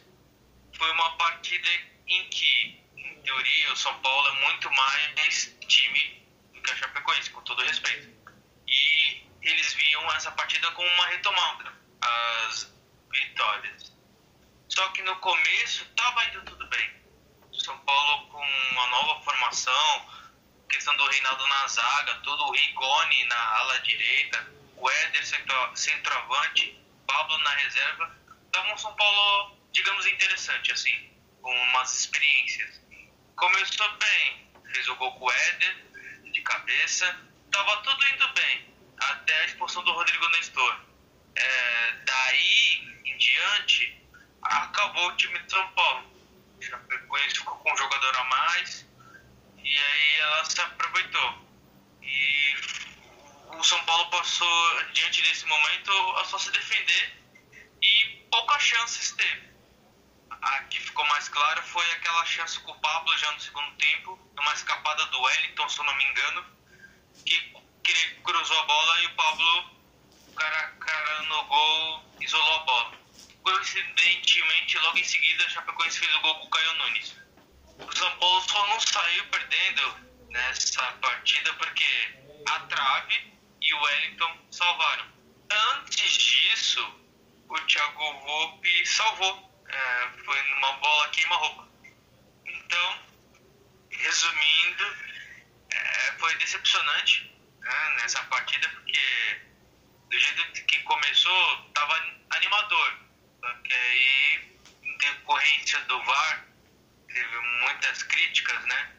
[0.74, 1.70] foi uma partida
[2.08, 6.25] em que, em teoria, o São Paulo é muito mais time
[6.66, 8.10] que a Chapecoense, com todo respeito.
[8.68, 12.74] E eles viam essa partida como uma retomada, as
[13.12, 13.94] vitórias.
[14.68, 16.96] Só que no começo estava indo tudo bem.
[17.54, 20.10] São Paulo com uma nova formação,
[20.70, 26.78] questão do Reinaldo na zaga, todo o Rigoni na ala direita, o Éder centro, centroavante,
[27.08, 28.16] Pablo na reserva,
[28.52, 32.82] dava um São Paulo digamos, interessante, assim, com umas experiências.
[33.36, 35.86] Começou bem, fez o gol com o Éder,
[36.36, 37.18] de cabeça,
[37.50, 40.80] tava tudo indo bem, até a expulsão do Rodrigo Nestor.
[41.34, 44.06] É, daí em diante,
[44.42, 46.14] acabou o time de São Paulo.
[46.60, 48.86] Chapecoense ficou com um jogador a mais,
[49.64, 51.48] e aí ela se aproveitou.
[52.02, 52.56] E
[53.58, 57.14] o São Paulo passou, diante desse momento, a só se defender
[57.82, 59.55] e poucas chances teve
[60.46, 64.20] a que ficou mais clara foi aquela chance com o Pablo já no segundo tempo,
[64.36, 66.46] numa escapada do Wellington, se eu não me engano,
[67.26, 67.40] que,
[67.84, 69.72] que ele cruzou a bola e o Pablo,
[70.36, 72.92] cara, cara no gol, isolou a bola.
[73.42, 77.16] Coincidentemente, logo em seguida, a Chapecoense fez o gol com o Caio Nunes.
[77.80, 79.96] O São Paulo só não saiu perdendo
[80.30, 85.06] nessa partida porque a trave e o Wellington salvaram.
[85.78, 87.02] Antes disso,
[87.50, 91.68] o Thiago Volpe salvou é, foi numa bola queima-roupa.
[92.46, 93.00] Então,
[93.92, 94.96] resumindo,
[95.72, 99.42] é, foi decepcionante né, nessa partida, porque
[100.10, 101.94] do jeito que começou, estava
[102.32, 103.00] animador.
[103.42, 106.46] Só que aí, em decorrência do VAR,
[107.08, 108.96] teve muitas críticas, né?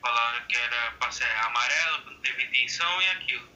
[0.00, 3.50] Falaram que era para ser amarelo, não teve intenção e aquilo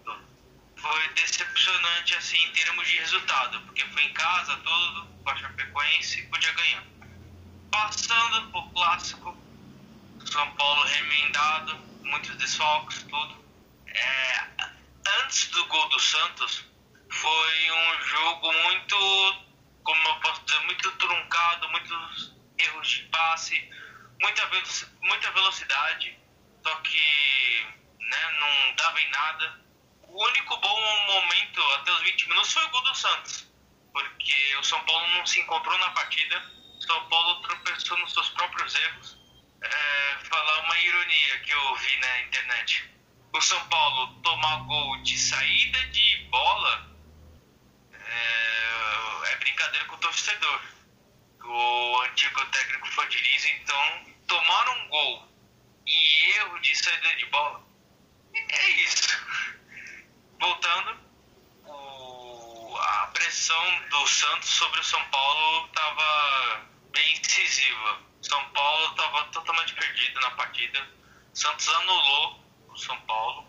[0.85, 6.23] foi decepcionante assim em termos de resultado, porque foi em casa, todo com a Chapecoense
[6.25, 6.85] podia ganhar.
[7.71, 9.35] Passando por clássico,
[10.31, 13.45] São Paulo remendado, muitos desfalques, tudo.
[13.87, 14.47] É,
[15.23, 16.67] antes do gol do Santos,
[17.11, 18.97] foi um jogo muito,
[19.85, 23.71] como eu posso dizer, muito truncado, muitos erros de passe,
[24.21, 24.51] muita,
[25.01, 26.19] muita velocidade,
[26.63, 27.67] só que
[28.01, 29.64] né, não dava em nada
[30.15, 33.53] o único bom momento até os 20 minutos foi o gol do Santos,
[33.93, 36.41] porque o São Paulo não se encontrou na partida,
[36.79, 39.19] o São Paulo tropeçou nos seus próprios erros.
[39.61, 42.91] É, falar uma ironia que eu vi na internet.
[43.33, 46.97] O São Paulo tomar gol de saída de bola
[47.93, 50.61] é, é brincadeira com o torcedor.
[51.43, 53.09] O antigo técnico foi
[53.57, 55.29] então tomar um gol
[55.87, 57.65] e erro de saída de bola
[58.35, 59.54] é isso
[60.45, 60.99] voltando,
[61.67, 68.01] o, a pressão do Santos sobre o São Paulo estava bem incisiva.
[68.21, 70.87] São Paulo estava totalmente perdido na partida.
[71.33, 73.47] Santos anulou o São Paulo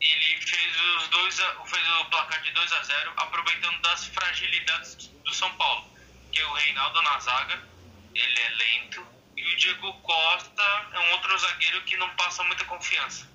[0.00, 5.08] e ele fez os dois fez o placar de 2 a 0 aproveitando das fragilidades
[5.24, 5.84] do São Paulo
[6.30, 7.62] que é o Reinaldo na zaga
[8.14, 9.04] ele é lento
[9.36, 13.28] e o Diego Costa é um outro zagueiro que não passa muita confiança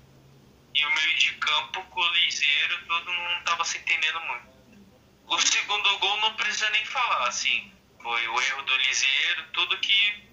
[0.74, 4.54] e o meio de campo o Liseiro, todo mundo tava se entendendo muito.
[5.26, 7.72] O segundo gol não precisa nem falar, assim,
[8.02, 10.28] foi o erro do Liseiro, tudo que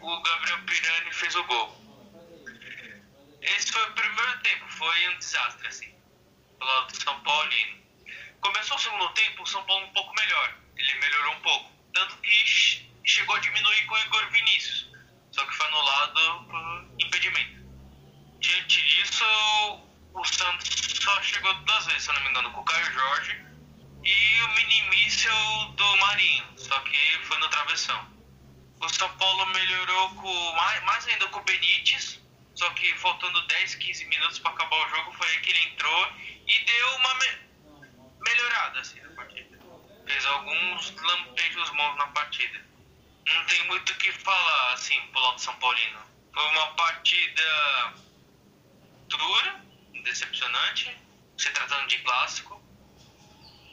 [0.00, 1.82] o Gabriel Pirani fez o gol.
[3.42, 5.94] Esse foi o primeiro tempo, foi um desastre, assim,
[6.58, 7.82] do lado do São Paulino.
[8.40, 12.16] Começou o segundo tempo, o São Paulo um pouco melhor, ele melhorou um pouco, tanto
[12.16, 14.90] que chegou a diminuir com o Igor Vinícius,
[15.30, 17.61] só que foi anulado por impedimento.
[18.42, 19.24] Diante disso,
[20.14, 20.68] o Santos
[21.00, 23.40] só chegou duas vezes, se eu não me engano, com o Caio Jorge
[24.02, 25.32] e o mini míssil
[25.76, 28.04] do Marinho, só que foi no travessão.
[28.80, 32.20] O São Paulo melhorou com mais, mais ainda com o Benítez,
[32.56, 36.08] só que faltando 10, 15 minutos para acabar o jogo, foi aí que ele entrou
[36.44, 37.26] e deu uma me
[38.26, 39.56] melhorada assim, na partida.
[40.04, 42.60] fez alguns lampejos bons na partida.
[43.24, 46.00] Não tem muito o que falar, assim, pro lado São Paulino.
[46.34, 47.94] Foi uma partida
[49.16, 49.64] dura,
[50.04, 50.96] decepcionante,
[51.36, 52.62] se tratando de clássico.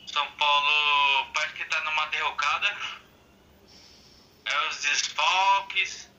[0.07, 2.77] São Paulo parece que tá numa derrocada.
[4.45, 6.09] É os desfalques,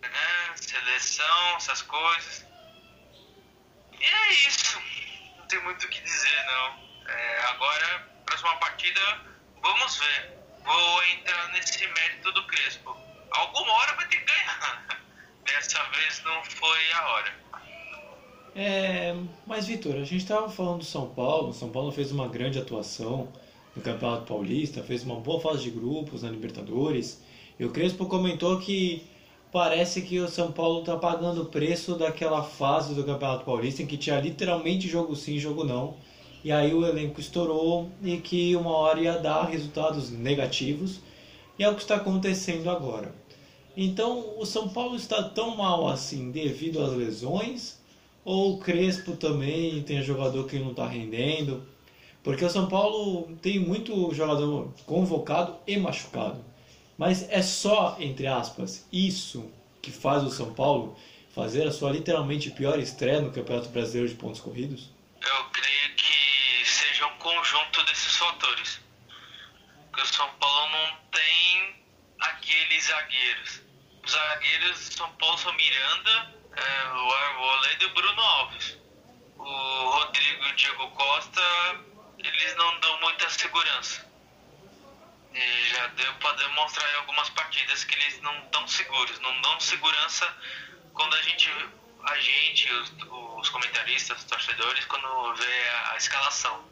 [0.00, 0.56] né?
[0.56, 2.46] Seleção, essas coisas.
[4.00, 4.80] E é isso.
[5.38, 6.92] Não tem muito o que dizer, não.
[7.06, 9.00] É, agora, próxima partida,
[9.60, 10.38] vamos ver.
[10.64, 12.96] Vou entrar nesse mérito do Crespo.
[13.30, 14.86] Alguma hora vai ter que ganhar.
[15.44, 17.42] Dessa vez não foi a hora.
[18.54, 21.52] É, mas Vitor, a gente estava falando do São Paulo.
[21.52, 23.28] São Paulo fez uma grande atuação
[23.74, 27.22] no Campeonato Paulista, fez uma boa fase de grupos na Libertadores.
[27.58, 29.04] E o Crespo comentou que
[29.50, 33.86] parece que o São Paulo está pagando o preço daquela fase do Campeonato Paulista em
[33.86, 35.94] que tinha literalmente jogo sim, jogo não.
[36.44, 41.00] E aí o elenco estourou e que uma hora ia dar resultados negativos.
[41.58, 43.14] E é o que está acontecendo agora.
[43.76, 47.81] Então o São Paulo está tão mal assim devido às lesões?
[48.24, 51.66] Ou o Crespo também tem jogador que não está rendendo?
[52.22, 56.44] Porque o São Paulo tem muito jogador convocado e machucado.
[56.96, 59.50] Mas é só, entre aspas, isso
[59.80, 60.96] que faz o São Paulo
[61.34, 64.90] fazer a sua literalmente pior estreia no Campeonato Brasileiro de Pontos Corridos?
[65.20, 68.80] Eu creio que seja um conjunto desses fatores.
[69.90, 71.74] Porque o São Paulo não tem
[72.20, 73.62] aqueles zagueiros.
[74.04, 78.78] Os zagueiros do São Paulo são Miranda, é, o Arboleda e o Bruno Alves.
[79.38, 81.40] O Rodrigo e o Diego Costa,
[82.18, 84.10] eles não dão muita segurança.
[85.34, 89.58] E já deu para demonstrar em algumas partidas que eles não dão seguros, não dão
[89.60, 90.36] segurança
[90.92, 91.50] quando a gente,
[92.04, 92.92] a gente os,
[93.38, 96.70] os comentaristas, os torcedores, quando vê a, a escalação.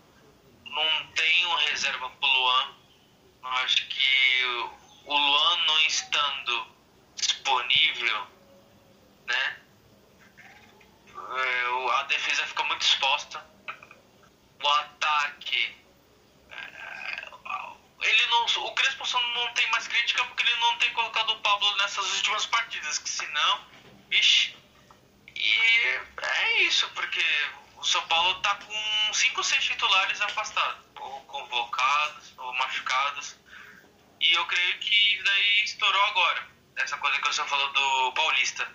[0.67, 2.75] Não tem um reserva pro Luan.
[3.43, 4.45] Acho que
[5.07, 6.67] o Luan não estando
[7.17, 8.27] disponível,
[9.27, 9.60] né?
[11.31, 13.45] É, a defesa fica muito exposta.
[14.63, 15.77] O ataque.
[16.51, 17.31] É,
[18.03, 21.41] ele não, o Crespo só não tem mais crítica porque ele não tem colocado o
[21.41, 23.65] Pablo nessas últimas partidas, que senão,
[24.11, 24.57] ixi.
[25.37, 27.25] E é isso, porque
[27.77, 33.37] o São Paulo tá com 5 ou 6 titulares afastados, ou convocados, ou machucados.
[34.21, 36.49] E eu creio que daí estourou agora.
[36.77, 38.71] Essa coisa que você falou do Paulista.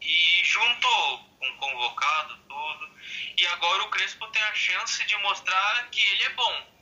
[0.00, 2.90] E juntou com convocado, tudo.
[3.38, 6.72] E agora o Crespo tem a chance de mostrar que ele é bom.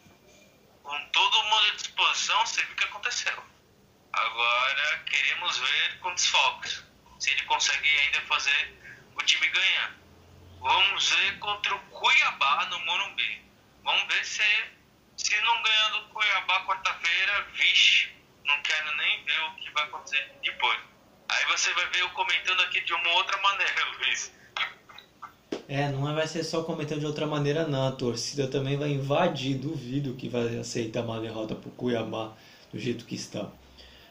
[0.83, 3.45] Com todo mundo à disposição, você viu o que aconteceu.
[4.13, 6.85] Agora queremos ver com desfalques.
[7.21, 8.77] Se ele consegue ainda fazer
[9.15, 9.95] o time ganhar.
[10.59, 13.45] Vamos ver contra o Cuiabá no Morumbi.
[13.85, 14.43] Vamos ver se,
[15.17, 18.13] se não ganhar do Cuiabá quarta-feira, vixe,
[18.45, 20.90] não quero nem ver o que vai acontecer depois.
[21.31, 24.33] Aí você vai ver eu comentando aqui de uma outra maneira, Luiz.
[25.69, 27.87] É, não vai ser só comentando de outra maneira, não.
[27.87, 29.57] A torcida também vai invadir.
[29.57, 32.35] Duvido que vai aceitar uma derrota pro Cuiabá
[32.73, 33.49] do jeito que está.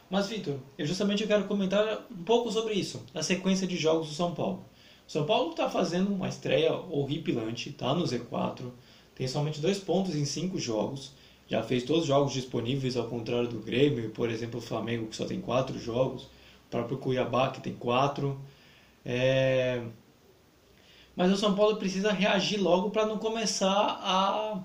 [0.09, 4.15] Mas, Vitor, eu justamente quero comentar um pouco sobre isso, a sequência de jogos do
[4.15, 4.65] São Paulo.
[5.07, 8.72] O São Paulo está fazendo uma estreia horripilante, está no Z4,
[9.13, 11.11] tem somente dois pontos em cinco jogos,
[11.47, 15.15] já fez todos os jogos disponíveis, ao contrário do Grêmio, por exemplo, o Flamengo, que
[15.15, 16.28] só tem quatro jogos,
[16.70, 18.39] próprio Cuiabá, que tem quatro.
[19.05, 19.82] É...
[21.15, 24.63] Mas o São Paulo precisa reagir logo para não começar a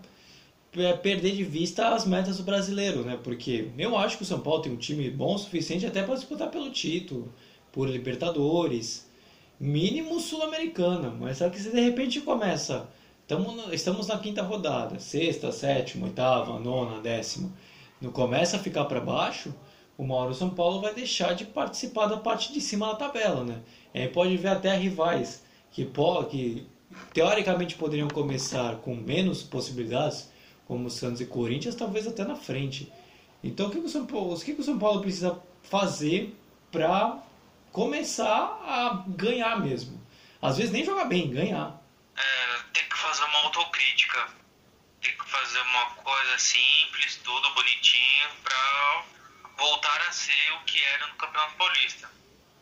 [1.02, 3.18] perder de vista as metas do brasileiro, né?
[3.22, 6.14] Porque eu acho que o São Paulo tem um time bom o suficiente até para
[6.14, 7.32] disputar pelo título,
[7.72, 9.08] por Libertadores,
[9.58, 11.10] mínimo sul-americana.
[11.10, 12.88] Mas só que se de repente começa,
[13.26, 17.50] tamo, estamos na quinta rodada, sexta, sétima, oitava, nona, décima,
[18.00, 19.54] não começa a ficar para baixo,
[19.96, 23.62] o São Paulo vai deixar de participar da parte de cima da tabela, né?
[23.92, 25.88] E aí pode ver até rivais que,
[26.30, 26.66] que
[27.12, 30.30] teoricamente poderiam começar com menos possibilidades
[30.66, 32.92] como Santos e Corinthians, talvez até na frente.
[33.42, 36.34] Então, o que, o São Paulo, o que, o São Paulo precisa fazer
[36.72, 37.18] para
[37.70, 40.00] começar a ganhar mesmo?
[40.40, 41.80] Às vezes nem jogar bem, ganhar.
[42.16, 44.28] É, tem que fazer uma autocrítica.
[45.02, 49.04] Tem que fazer uma coisa simples, tudo bonitinho, para
[49.56, 52.10] voltar a ser o que era no Campeonato Paulista.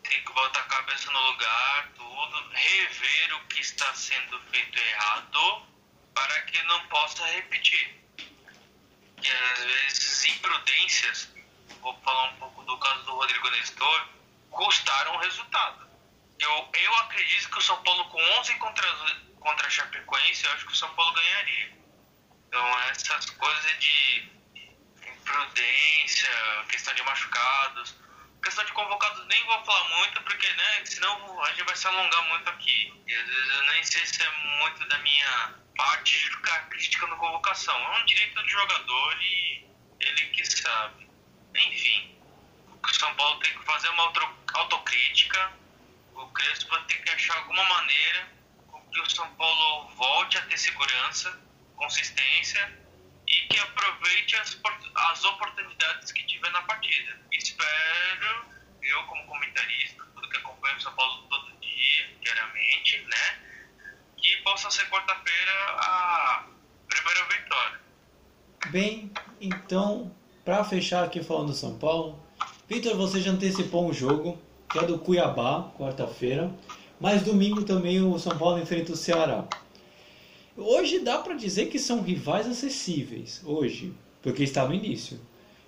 [0.03, 5.65] Tem que botar a cabeça no lugar, tudo, rever o que está sendo feito errado
[6.13, 7.99] para que não possa repetir.
[9.21, 11.29] Que às vezes imprudências,
[11.81, 14.07] vou falar um pouco do caso do Rodrigo Nestor,
[14.51, 15.87] custaram o resultado.
[16.39, 18.87] Eu, eu acredito que o São Paulo com 11 contra,
[19.39, 21.77] contra a Chapecoense, eu acho que o São Paulo ganharia.
[22.47, 24.29] Então essas coisas de
[25.23, 26.29] prudência,
[26.69, 27.95] questão de machucados.
[28.43, 32.23] Questão de convocados nem vou falar muito, porque né, senão a gente vai se alongar
[32.23, 32.93] muito aqui.
[33.07, 37.75] Eu nem sei se é muito da minha parte de ficar criticando convocação.
[37.75, 39.65] É um direito do jogador e
[40.01, 41.09] ele que sabe.
[41.55, 42.17] Enfim,
[42.67, 44.11] o São Paulo tem que fazer uma
[44.55, 45.53] autocrítica.
[46.13, 48.29] O Crespo tem que achar alguma maneira
[48.67, 51.41] com que o São Paulo volte a ter segurança,
[51.77, 52.82] consistência
[53.33, 54.59] e que aproveite as,
[55.11, 57.19] as oportunidades que tiver na partida.
[57.31, 58.45] Espero,
[58.81, 63.39] eu como comentarista, tudo que acompanho o São Paulo todo dia, diariamente, né,
[64.17, 66.45] que possa ser quarta-feira a
[66.87, 67.79] primeira vitória.
[68.67, 69.11] Bem,
[69.41, 70.15] então,
[70.45, 72.23] para fechar aqui falando do São Paulo,
[72.67, 76.49] Vitor, você já antecipou um jogo, que é do Cuiabá, quarta-feira,
[76.99, 79.45] mas domingo também o São Paulo enfrenta o Ceará.
[80.55, 83.91] Hoje dá para dizer que são rivais acessíveis, hoje,
[84.21, 85.19] porque está no início.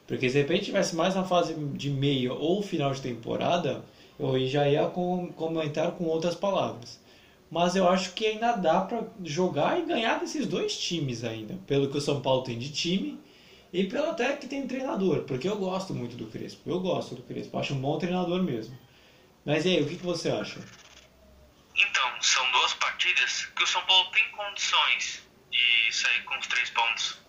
[0.05, 3.83] Porque se de repente tivesse mais na fase de meio ou final de temporada,
[4.19, 6.99] eu já ia comentar com outras palavras.
[7.49, 11.89] Mas eu acho que ainda dá para jogar e ganhar desses dois times ainda, pelo
[11.89, 13.17] que o São Paulo tem de time
[13.73, 16.69] e pelo até que tem treinador, porque eu gosto muito do Crespo.
[16.69, 18.77] Eu gosto do Crespo, acho um bom treinador mesmo.
[19.43, 20.59] Mas e aí, o que, que você acha?
[21.77, 26.69] Então, são duas partidas que o São Paulo tem condições de sair com os três
[26.69, 27.19] pontos.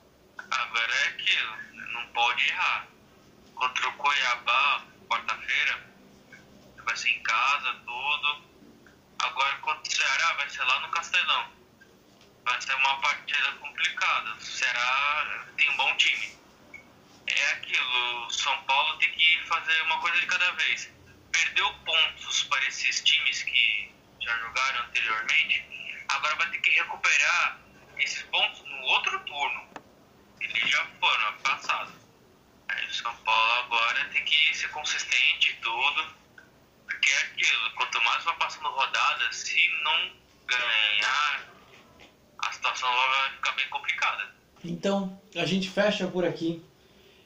[0.50, 1.56] Agora é aquilo,
[1.92, 2.86] não pode errar.
[3.56, 5.84] Contra o Cuiabá, quarta-feira,
[6.84, 8.44] vai ser em casa, tudo.
[9.18, 11.52] Agora contra o Ceará vai ser lá no Castelão.
[12.44, 14.34] Vai ser uma partida complicada.
[14.34, 16.38] O Ceará tem um bom time.
[17.26, 20.88] É aquilo, o São Paulo tem que fazer uma coisa de cada vez.
[21.32, 23.95] Perdeu pontos para esses times que
[24.26, 25.64] já jogaram anteriormente,
[26.08, 27.60] agora vai ter que recuperar
[27.98, 29.68] esses pontos no outro turno.
[30.40, 31.92] Eles já foram ano passado.
[32.68, 36.16] Aí o São Paulo agora tem que ser consistente e tudo.
[36.86, 40.10] Porque é aquilo, quanto mais vai passando rodada, se não
[40.46, 41.44] ganhar,
[42.38, 44.34] a situação vai ficar bem complicada.
[44.64, 46.64] Então, a gente fecha por aqui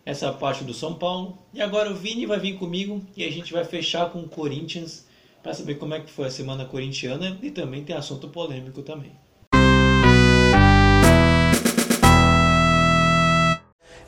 [0.04, 1.46] essa parte do São Paulo.
[1.54, 5.08] E agora o Vini vai vir comigo e a gente vai fechar com o Corinthians
[5.42, 9.12] para saber como é que foi a semana corintiana e também tem assunto polêmico também.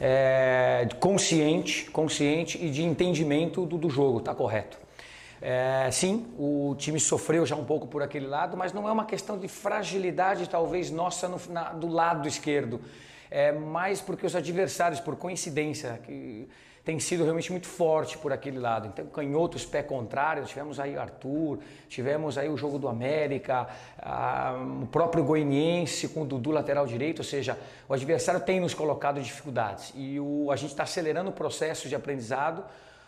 [0.01, 4.77] É, consciente, consciente e de entendimento do, do jogo, tá correto.
[5.41, 9.05] É, sim, o time sofreu já um pouco por aquele lado, mas não é uma
[9.05, 12.81] questão de fragilidade, talvez nossa, no, na, do lado esquerdo.
[13.31, 16.49] É mais porque os adversários, por coincidência, que
[16.85, 18.89] tem sido realmente muito forte por aquele lado.
[18.89, 23.69] Então, canhotos, pé contrário, tivemos aí Arthur, tivemos aí o jogo do América,
[23.99, 27.57] a, o próprio Goianiense com o Dudu lateral direito, ou seja,
[27.89, 31.95] o adversário tem nos colocado dificuldades e o, a gente está acelerando o processo de
[31.95, 32.65] aprendizado.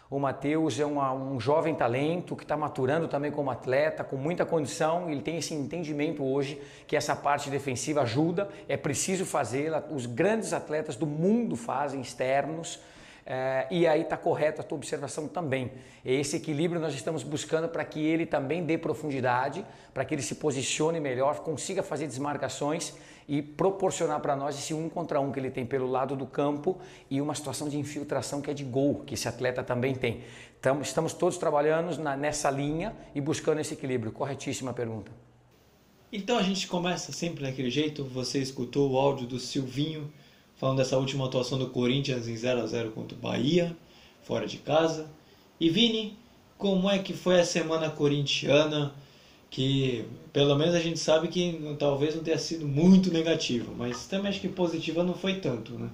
[0.08, 4.46] O Matheus é uma, um jovem talento que está maturando também como atleta, com muita
[4.46, 5.10] condição.
[5.10, 9.82] Ele tem esse entendimento hoje que essa parte defensiva ajuda, é preciso fazê-la.
[9.90, 12.78] Os grandes atletas do mundo fazem externos.
[13.26, 15.72] É, e aí está correta a tua observação também.
[16.04, 19.64] Esse equilíbrio nós estamos buscando para que ele também dê profundidade,
[19.94, 22.92] para que ele se posicione melhor, consiga fazer desmarcações
[23.26, 26.78] e proporcionar para nós esse um contra um que ele tem pelo lado do campo
[27.10, 30.22] e uma situação de infiltração que é de gol, que esse atleta também tem.
[30.60, 34.12] Então, estamos todos trabalhando na, nessa linha e buscando esse equilíbrio.
[34.12, 35.10] Corretíssima pergunta.
[36.12, 38.04] Então a gente começa sempre daquele jeito.
[38.04, 40.12] Você escutou o áudio do Silvinho
[40.56, 43.76] falando dessa última atuação do Corinthians em 0 a 0 contra o Bahia,
[44.22, 45.10] fora de casa.
[45.60, 46.18] E Vini,
[46.58, 48.94] como é que foi a semana corintiana?
[49.50, 54.30] Que pelo menos a gente sabe que talvez não tenha sido muito negativa, mas também
[54.30, 55.88] acho que positiva não foi tanto, né?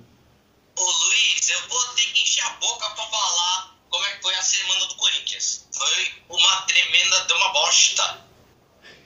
[0.79, 4.35] Ô Luiz, eu vou ter que encher a boca pra falar como é que foi
[4.35, 5.67] a semana do Corinthians.
[5.73, 8.25] Foi uma tremenda de uma bosta.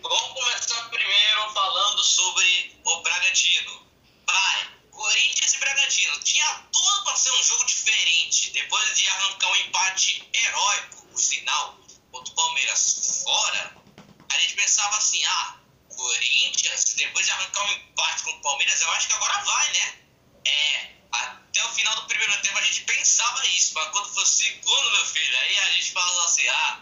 [0.02, 3.82] Vamos começar primeiro falando sobre o Bragantino.
[4.26, 4.73] Pai,
[5.04, 6.18] Corinthians e Bragantino.
[6.20, 8.50] Tinha tudo para ser um jogo diferente.
[8.52, 11.78] Depois de arrancar um empate heróico, o final,
[12.10, 13.76] contra o Palmeiras fora,
[14.32, 15.56] a gente pensava assim: ah,
[15.94, 19.98] Corinthians, depois de arrancar um empate com o Palmeiras, eu acho que agora vai, né?
[20.46, 24.26] É, até o final do primeiro tempo a gente pensava isso, mas quando foi o
[24.26, 26.80] segundo, meu filho, aí a gente falava assim: ah,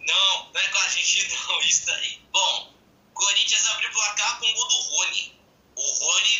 [0.00, 2.20] não, não é com a gente não, isso aí.
[2.32, 2.74] Bom,
[3.14, 5.36] Corinthians abriu o placar com o gol do Rony
[5.76, 6.35] o Rony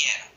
[0.00, 0.32] Itaquera.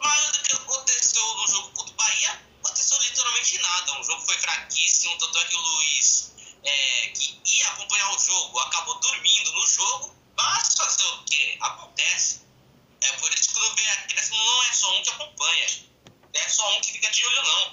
[0.00, 4.00] Mas o que aconteceu no jogo contra o Bahia aconteceu literalmente nada.
[4.00, 6.34] O jogo foi fraquíssimo, tanto é que o Luiz,
[6.64, 10.14] é, que ia acompanhar o jogo, acabou dormindo no jogo.
[10.36, 11.56] Mas fazer o que?
[11.60, 12.42] Acontece.
[13.00, 15.66] É por isso que o acréscimo não é só um que acompanha.
[16.34, 17.72] Não é só um que fica de olho, não.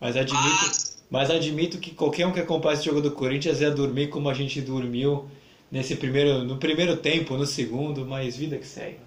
[0.00, 0.98] Mas admito, mas...
[1.10, 4.34] mas admito que qualquer um que acompanha esse jogo do Corinthians ia dormir como a
[4.34, 5.30] gente dormiu
[5.70, 9.00] nesse primeiro, no primeiro tempo, no segundo, mas vida que segue.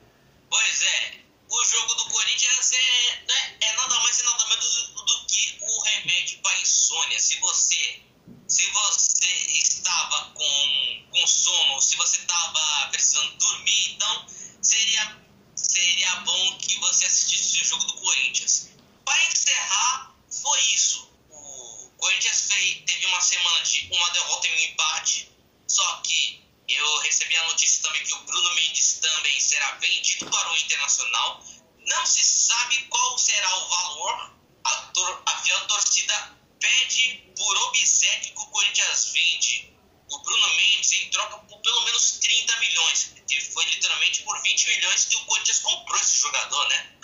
[0.49, 5.05] Pois é, o jogo do Corinthians é, né, é nada mais e nada menos do,
[5.05, 7.19] do que o remédio para insônia.
[7.19, 8.01] Se você,
[8.47, 14.25] se você estava com, com sono, se você estava precisando dormir, então
[14.59, 15.17] seria,
[15.55, 18.69] seria bom que você assistisse o jogo do Corinthians.
[19.05, 21.11] Para encerrar, foi isso.
[21.29, 25.31] O Corinthians fez, teve uma semana de uma derrota e um empate,
[25.67, 26.97] só que eu
[27.29, 31.43] recebi a notícia também que o Bruno Mendes também será vendido para o Internacional.
[31.77, 34.39] Não se sabe qual será o valor.
[34.63, 39.73] A, tor a fiel torcida pede por obséquio que o Corinthians vende
[40.09, 43.13] o Bruno Mendes em troca por pelo menos 30 milhões.
[43.53, 46.97] Foi literalmente por 20 milhões que o Corinthians comprou esse jogador, né?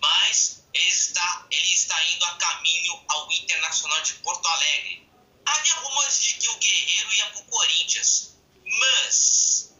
[0.00, 5.08] Mas ele está, ele está indo a caminho ao Internacional de Porto Alegre.
[5.46, 8.34] Havia rumores de que o Guerreiro ia para o Corinthians
[8.78, 9.74] mas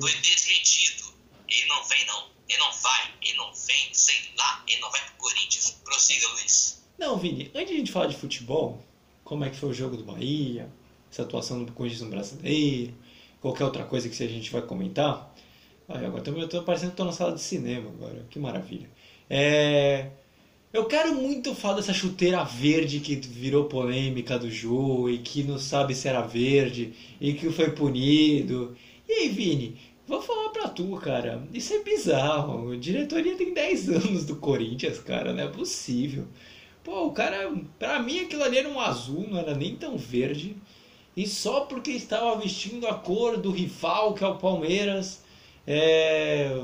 [0.00, 1.12] foi desmentido.
[1.48, 2.28] Ele não vem, não.
[2.48, 3.14] Ele não vai.
[3.22, 4.64] Ele não vem, sei lá.
[4.66, 5.70] Ele não vai pro Corinthians.
[5.84, 6.82] Prossiga, Luiz.
[6.98, 8.84] Não, Vini, antes de a gente falar de futebol,
[9.24, 10.70] como é que foi o jogo do Bahia,
[11.10, 12.94] essa atuação do Corinthians no brasileiro,
[13.40, 15.34] qualquer outra coisa que a gente vai comentar.
[15.88, 18.26] Ai, agora eu tô parecendo que tô na sala de cinema agora.
[18.30, 18.88] Que maravilha.
[19.28, 20.10] É.
[20.80, 25.58] Eu quero muito falar dessa chuteira verde que virou polêmica do jogo e que não
[25.58, 28.74] sabe se era verde e que foi punido.
[29.06, 29.76] E aí, Vini,
[30.08, 31.46] vou falar pra tu, cara.
[31.52, 32.72] Isso é bizarro.
[32.72, 35.34] A diretoria tem 10 anos do Corinthians, cara.
[35.34, 36.26] Não é possível.
[36.82, 40.56] Pô, o cara, pra mim aquilo ali era um azul, não era nem tão verde.
[41.14, 45.22] E só porque estava vestindo a cor do rival, que é o Palmeiras,
[45.66, 46.58] é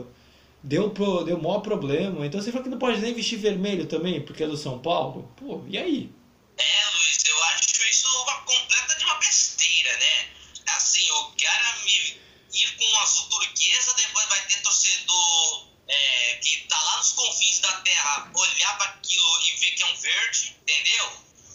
[0.66, 2.26] deu, pro, deu maior problema.
[2.26, 5.32] Então você fala que não pode nem vestir vermelho também, porque é do São Paulo?
[5.36, 6.10] Pô, e aí?
[6.58, 10.28] É, Luiz, eu acho isso uma completa de uma besteira, né?
[10.76, 12.20] Assim, o cara me
[12.52, 17.60] ir com um azul turquesa, depois vai ter torcedor é, que tá lá nos confins
[17.60, 21.12] da terra olhar para aquilo e ver que é um verde, entendeu?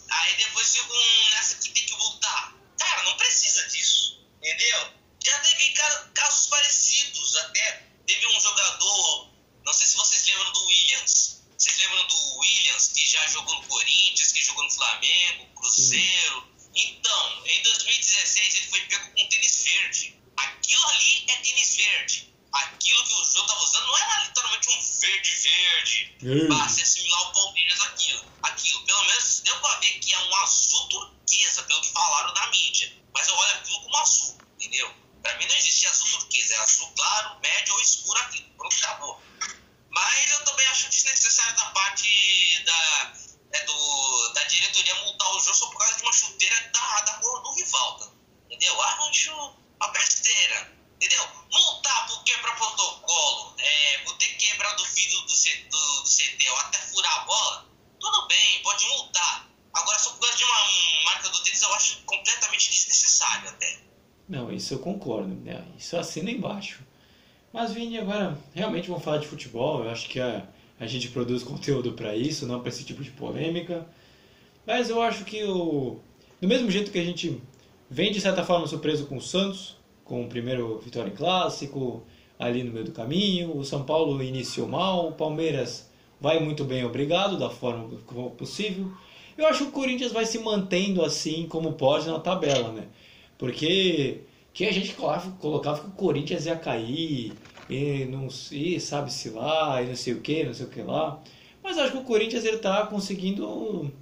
[0.08, 2.54] Aí depois fica um, nessa que tem que voltar.
[2.78, 4.88] Cara, não precisa disso, entendeu?
[5.22, 5.72] Já teve
[6.14, 9.30] casos parecidos até Teve um jogador,
[9.64, 11.40] não sei se vocês lembram do Williams.
[11.56, 16.46] Vocês lembram do Williams, que já jogou no Corinthians, que jogou no Flamengo, Cruzeiro?
[16.74, 20.20] Então, em 2016 ele foi pego com tênis verde.
[20.36, 22.34] Aquilo ali é tênis verde.
[22.52, 26.16] Aquilo que o jogo estava usando não era literalmente um verde-verde.
[26.48, 28.26] Para se assimilar o Palmeiras aquilo.
[28.42, 32.46] Aquilo, pelo menos, deu para ver que é um azul turquesa, pelo que falaram na
[32.48, 32.92] mídia.
[33.14, 35.01] Mas eu olho aquilo como azul, entendeu?
[35.22, 38.42] Para mim não existe azul turquesa, é azul claro, médio ou escuro aqui.
[38.56, 39.22] Pronto, acabou.
[39.90, 43.12] Mas eu também acho desnecessário da parte da,
[43.52, 47.14] é, do, da diretoria multar o jogo só por causa de uma chuteira da, da
[47.14, 47.98] cor do rival.
[47.98, 48.10] Tá?
[48.46, 48.82] Entendeu?
[48.82, 49.32] Acho
[49.80, 50.72] uma besteira.
[50.96, 51.28] Entendeu?
[51.50, 56.56] Multar por quebrar protocolo, é, por ter quebrado o vidro do, do, do CT ou
[56.58, 57.68] até furar a bola,
[58.00, 59.11] tudo bem, pode multar.
[64.32, 65.62] Não, isso eu concordo, né?
[65.78, 66.82] Isso assina embaixo.
[67.52, 69.84] Mas Vini, agora realmente vamos falar de futebol.
[69.84, 70.48] Eu acho que a,
[70.80, 73.86] a gente produz conteúdo para isso, não para esse tipo de polêmica.
[74.66, 75.98] Mas eu acho que o
[76.40, 77.42] do mesmo jeito que a gente
[77.90, 82.02] vem de certa forma surpreso com o Santos, com o primeiro vitória em clássico,
[82.38, 86.86] ali no meio do caminho, o São Paulo iniciou mal, o Palmeiras vai muito bem,
[86.86, 87.86] obrigado, da forma
[88.30, 88.90] possível.
[89.36, 92.86] Eu acho que o Corinthians vai se mantendo assim como pode na tabela, né?
[93.42, 94.20] Porque
[94.54, 97.32] que a gente colocava que o Corinthians ia cair,
[97.68, 101.20] e não sei, sabe-se lá, e não sei o que, não sei o que lá.
[101.60, 103.92] Mas acho que o Corinthians ele tá conseguindo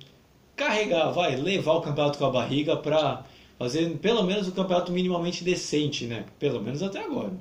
[0.55, 3.24] carregar, vai, levar o campeonato com a barriga para
[3.59, 6.26] fazer pelo menos o campeonato minimamente decente, né?
[6.38, 7.32] Pelo menos até agora.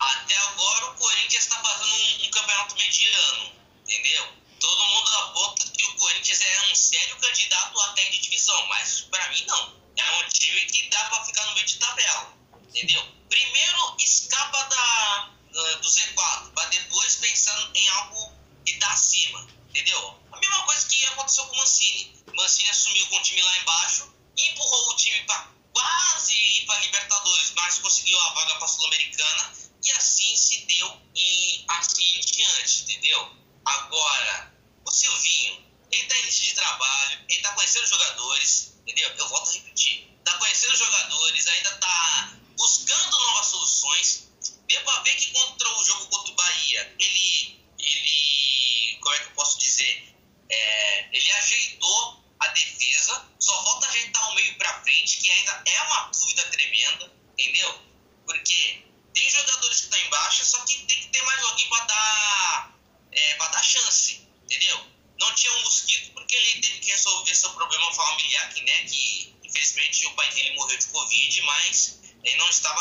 [0.00, 3.52] Até agora o Corinthians está fazendo um, um, campeonato mediano,
[3.84, 4.24] entendeu?
[4.58, 9.28] Todo mundo aponta que o Corinthians é um sério candidato até de divisão, mas para
[9.28, 9.78] mim não.
[9.98, 12.32] É um time que dá para ficar no meio de tabela,
[12.68, 13.04] entendeu?
[13.28, 18.32] Primeiro escapa da, da do Z4, para depois pensando em algo
[18.64, 20.20] que dá acima, entendeu?
[20.30, 22.16] A mesma coisa que aconteceu com o Mancini.
[22.28, 26.78] O Mancini assumiu com o time lá embaixo, empurrou o time para quase ir para
[26.78, 32.82] Libertadores, mas conseguiu a vaga para Sul-Americana e assim se deu e assim em diante,
[32.82, 33.36] entendeu?
[33.64, 39.08] Agora, o Silvinho, ele está início de trabalho, ele está conhecendo os jogadores, entendeu?
[39.16, 44.28] Eu volto a repetir, está conhecendo os jogadores, ainda está buscando novas soluções.
[44.66, 49.26] Deu para ver que contra o jogo contra o Bahia, ele, ele, como é que
[49.26, 50.14] eu posso dizer?
[50.50, 55.82] É, ele ajeitou a defesa, só falta ajeitar o meio para frente, que ainda é
[55.82, 57.80] uma dúvida tremenda, entendeu?
[58.24, 58.82] Porque
[59.12, 62.74] tem jogadores que estão em baixa, só que tem que ter mais alguém para dar,
[63.12, 64.86] é, dar chance, entendeu?
[65.18, 69.34] Não tinha um mosquito porque ele teve que resolver seu problema familiar, que, né, que
[69.42, 72.80] infelizmente o pai dele morreu de Covid, mas ele não estava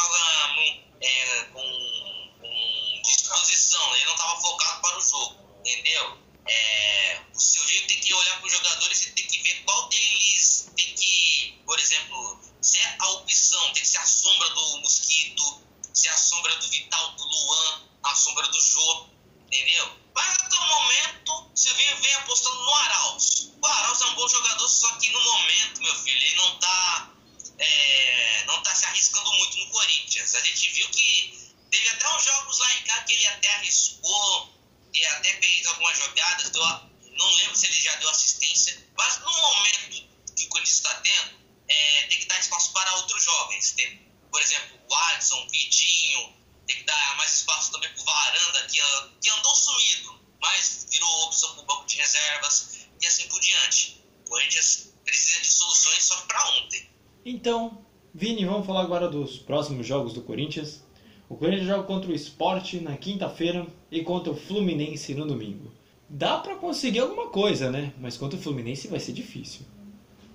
[1.02, 6.18] é, com, com disposição, ele não estava focado para o jogo, entendeu?
[6.50, 10.47] É, o Silvinho tem que olhar para os jogadores e tem que ver qual deles
[10.76, 15.62] tem que, por exemplo, ser a opção, tem que ser a sombra do Mosquito,
[15.94, 19.08] ser a sombra do Vital, do Luan, a sombra do Jô,
[19.46, 19.98] entendeu?
[20.14, 23.52] Mas até o momento, Silvinho vem apostando no Arauz.
[23.62, 27.14] O Arauz é um bom jogador, só que no momento, meu filho, ele não está
[27.60, 30.36] é, não tá se arriscando muito no Corinthians.
[30.36, 34.58] A gente viu que teve até uns jogos lá em cá que ele até arriscou,
[34.94, 39.32] e até fez algumas jogadas, deu, não lembro se ele já deu assistência, mas no
[39.32, 40.07] momento
[40.38, 41.32] que o Corinthians está tendo,
[41.68, 43.72] é, tem que dar espaço para outros jovens.
[43.74, 44.00] Tem,
[44.32, 46.34] por exemplo, o Adson, o Vitinho,
[46.66, 48.80] tem que dar mais espaço também para o Varanda, que,
[49.22, 54.02] que andou sumido, mas virou opção para o banco de reservas e assim por diante.
[54.26, 56.90] O Corinthians precisa de soluções só para ontem.
[57.26, 60.84] Então, Vini, vamos falar agora dos próximos jogos do Corinthians.
[61.30, 65.74] O Corinthians joga contra o Sport na quinta-feira e contra o Fluminense no domingo.
[66.10, 67.94] Dá para conseguir alguma coisa, né?
[68.00, 69.67] Mas contra o Fluminense vai ser difícil.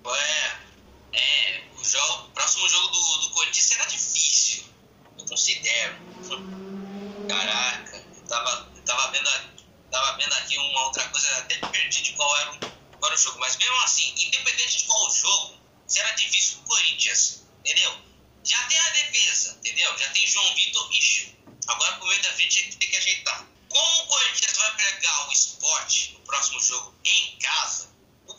[0.04, 4.64] É, é o, jogo, o próximo jogo do, do Corinthians será difícil.
[5.18, 6.02] Eu considero.
[7.28, 9.30] Caraca, eu tava, eu tava, vendo,
[9.90, 12.58] tava vendo aqui uma outra coisa, até perdi de qual era, o,
[12.98, 13.38] qual era o jogo.
[13.38, 18.02] Mas mesmo assim, independente de qual jogo, será difícil pro Corinthians, entendeu?
[18.44, 19.96] Já tem a defesa, entendeu?
[19.98, 21.32] Já tem João Vitor Gil.
[21.68, 23.48] Agora pro meio da frente tem que ajeitar.
[23.68, 27.91] Como o Corinthians vai pegar o esporte no próximo jogo em casa,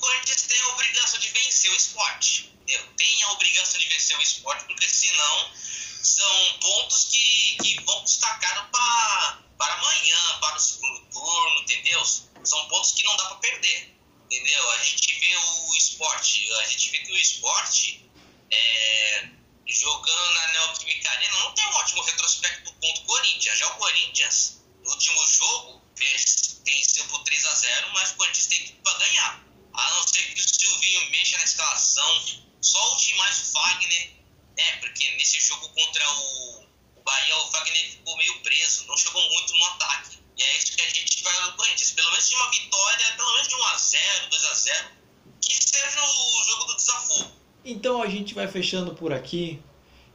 [0.03, 2.51] Corinthians tem a obrigação de vencer o esporte.
[2.61, 2.93] Entendeu?
[2.97, 5.51] Tem a obrigação de vencer o esporte, porque senão
[6.03, 12.03] são pontos que, que vão custar caro para, amanhã, para o segundo turno, entendeu?
[12.05, 13.95] São pontos que não dá para perder.
[14.25, 14.71] Entendeu?
[14.71, 18.11] A gente vê o esporte, a gente vê que o esporte
[18.51, 19.29] é,
[19.67, 23.57] jogando na Neoquímica Arena, não tem um ótimo retrospecto contra o Corinthians.
[23.57, 28.63] Já o Corinthians, no último jogo, venceu por 3 a 0 mas o Corinthians tem
[28.65, 29.52] que para ganhar.
[29.73, 32.25] A não ser que o Silvinho mexa na escalação,
[32.61, 34.11] só o mais o Fagner,
[34.57, 34.77] né?
[34.79, 36.65] Porque nesse jogo contra o,
[36.97, 40.19] o Bahia, o Fagner ficou meio preso, não chegou muito no ataque.
[40.37, 41.91] E é isso que a gente espera do Corinthians.
[41.91, 44.87] Pelo menos de uma vitória, pelo menos de 1 a 0 2 a 0
[45.41, 47.31] que seja o jogo do desafogo.
[47.65, 49.61] Então a gente vai fechando por aqui.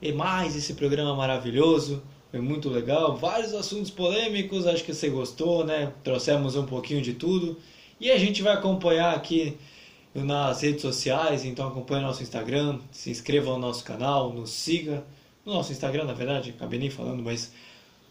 [0.00, 2.02] E mais esse programa maravilhoso.
[2.30, 3.16] Foi muito legal.
[3.16, 4.66] Vários assuntos polêmicos.
[4.66, 5.92] Acho que você gostou, né?
[6.04, 7.61] Trouxemos um pouquinho de tudo.
[8.01, 9.57] E a gente vai acompanhar aqui
[10.14, 11.44] nas redes sociais.
[11.44, 12.78] Então acompanhe nosso Instagram.
[12.90, 14.32] Se inscreva no nosso canal.
[14.32, 15.05] Nos siga.
[15.44, 16.51] No nosso Instagram, na verdade.
[16.51, 17.53] Acabei nem falando, mas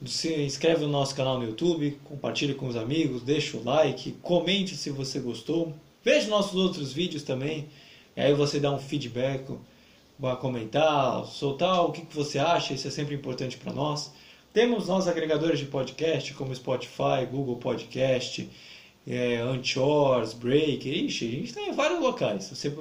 [0.06, 4.76] se inscreve no nosso canal no YouTube, compartilhe com os amigos, deixa o like, comente
[4.76, 5.74] se você gostou.
[6.04, 7.68] Veja nossos outros vídeos também.
[8.16, 9.52] E aí você dá um feedback
[10.40, 14.12] comentar, soltar o que, você acha, isso é sempre importante para nós.
[14.54, 18.50] Temos nossos agregadores de podcast, como Spotify, Google Podcast,
[19.08, 22.50] é, Anchors, Breaker, ixi, a gente tem em vários locais.
[22.50, 22.76] Você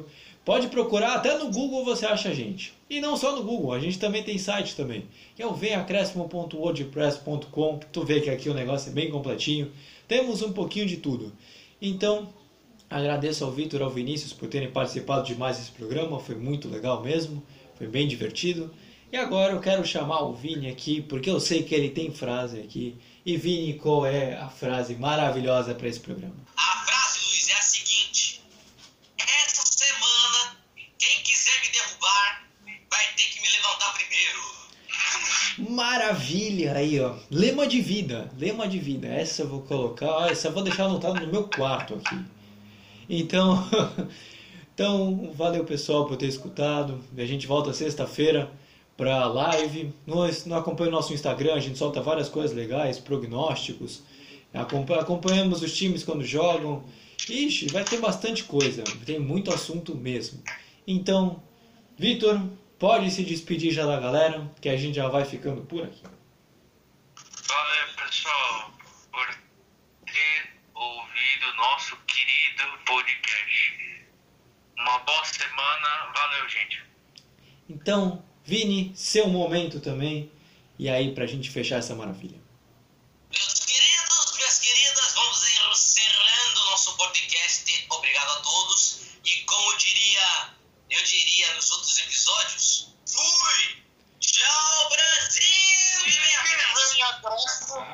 [0.44, 2.74] pode procurar, até no Google você acha a gente.
[2.90, 5.04] E não só no Google, a gente também tem site também.
[5.36, 9.70] Que é o venacrescimo.wordpress.com, tu vê que aqui o negócio é bem completinho.
[10.08, 11.32] Temos um pouquinho de tudo.
[11.80, 12.28] Então,
[12.90, 16.68] agradeço ao Vitor e ao Vinícius por terem participado de mais esse programa, foi muito
[16.68, 17.40] legal mesmo,
[17.76, 18.74] foi bem divertido.
[19.12, 22.58] E agora eu quero chamar o Vini aqui, porque eu sei que ele tem frase
[22.58, 22.96] aqui.
[23.26, 26.36] E Vini, qual é a frase maravilhosa para esse programa?
[26.56, 28.40] A frase, Luiz, é a seguinte:
[29.18, 30.56] Essa semana,
[30.96, 32.44] quem quiser me derrubar
[32.88, 35.74] vai ter que me levantar primeiro.
[35.74, 37.16] Maravilha aí, ó.
[37.28, 39.08] Lema de vida, lema de vida.
[39.08, 42.24] Essa eu vou colocar, essa eu vou deixar anotado no meu quarto aqui.
[43.10, 43.68] Então,
[44.72, 47.02] então valeu pessoal por ter escutado.
[47.18, 48.52] A gente volta sexta-feira
[48.96, 49.92] para live.
[50.06, 54.02] Nós não acompanha o nosso Instagram, a gente solta várias coisas legais, prognósticos.
[54.52, 56.84] Acompanhamos os times quando jogam.
[57.28, 60.42] Ixi, vai ter bastante coisa, tem muito assunto mesmo.
[60.86, 61.42] Então,
[61.98, 62.40] Vitor,
[62.78, 66.02] pode se despedir já da galera, que a gente já vai ficando por aqui.
[67.48, 68.70] Valeu, pessoal,
[69.10, 69.26] por
[70.06, 74.04] ter ouvido nosso querido podcast.
[74.78, 76.82] Uma boa semana, valeu, gente.
[77.68, 80.30] Então, Vini, seu momento também.
[80.78, 82.38] E aí, pra gente fechar essa maravilha.
[83.28, 85.42] Meus queridos, minhas queridas, vamos
[85.72, 87.86] encerrando o nosso podcast.
[87.90, 89.00] Obrigado a todos.
[89.24, 90.50] E como diria,
[90.88, 93.82] eu diria nos outros episódios, fui!
[94.20, 96.06] Tchau, Brasil!
[96.06, 96.36] E venha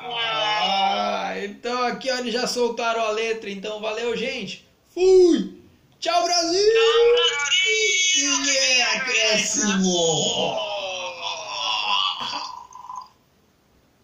[0.05, 4.67] Ah, então aqui ó, eles já soltaram a letra, então valeu, gente.
[4.93, 5.62] Fui!
[6.03, 6.59] Tchau, Brasil!
[6.59, 8.43] Tchau, Brasil!
[8.45, 10.82] E é acréscimo!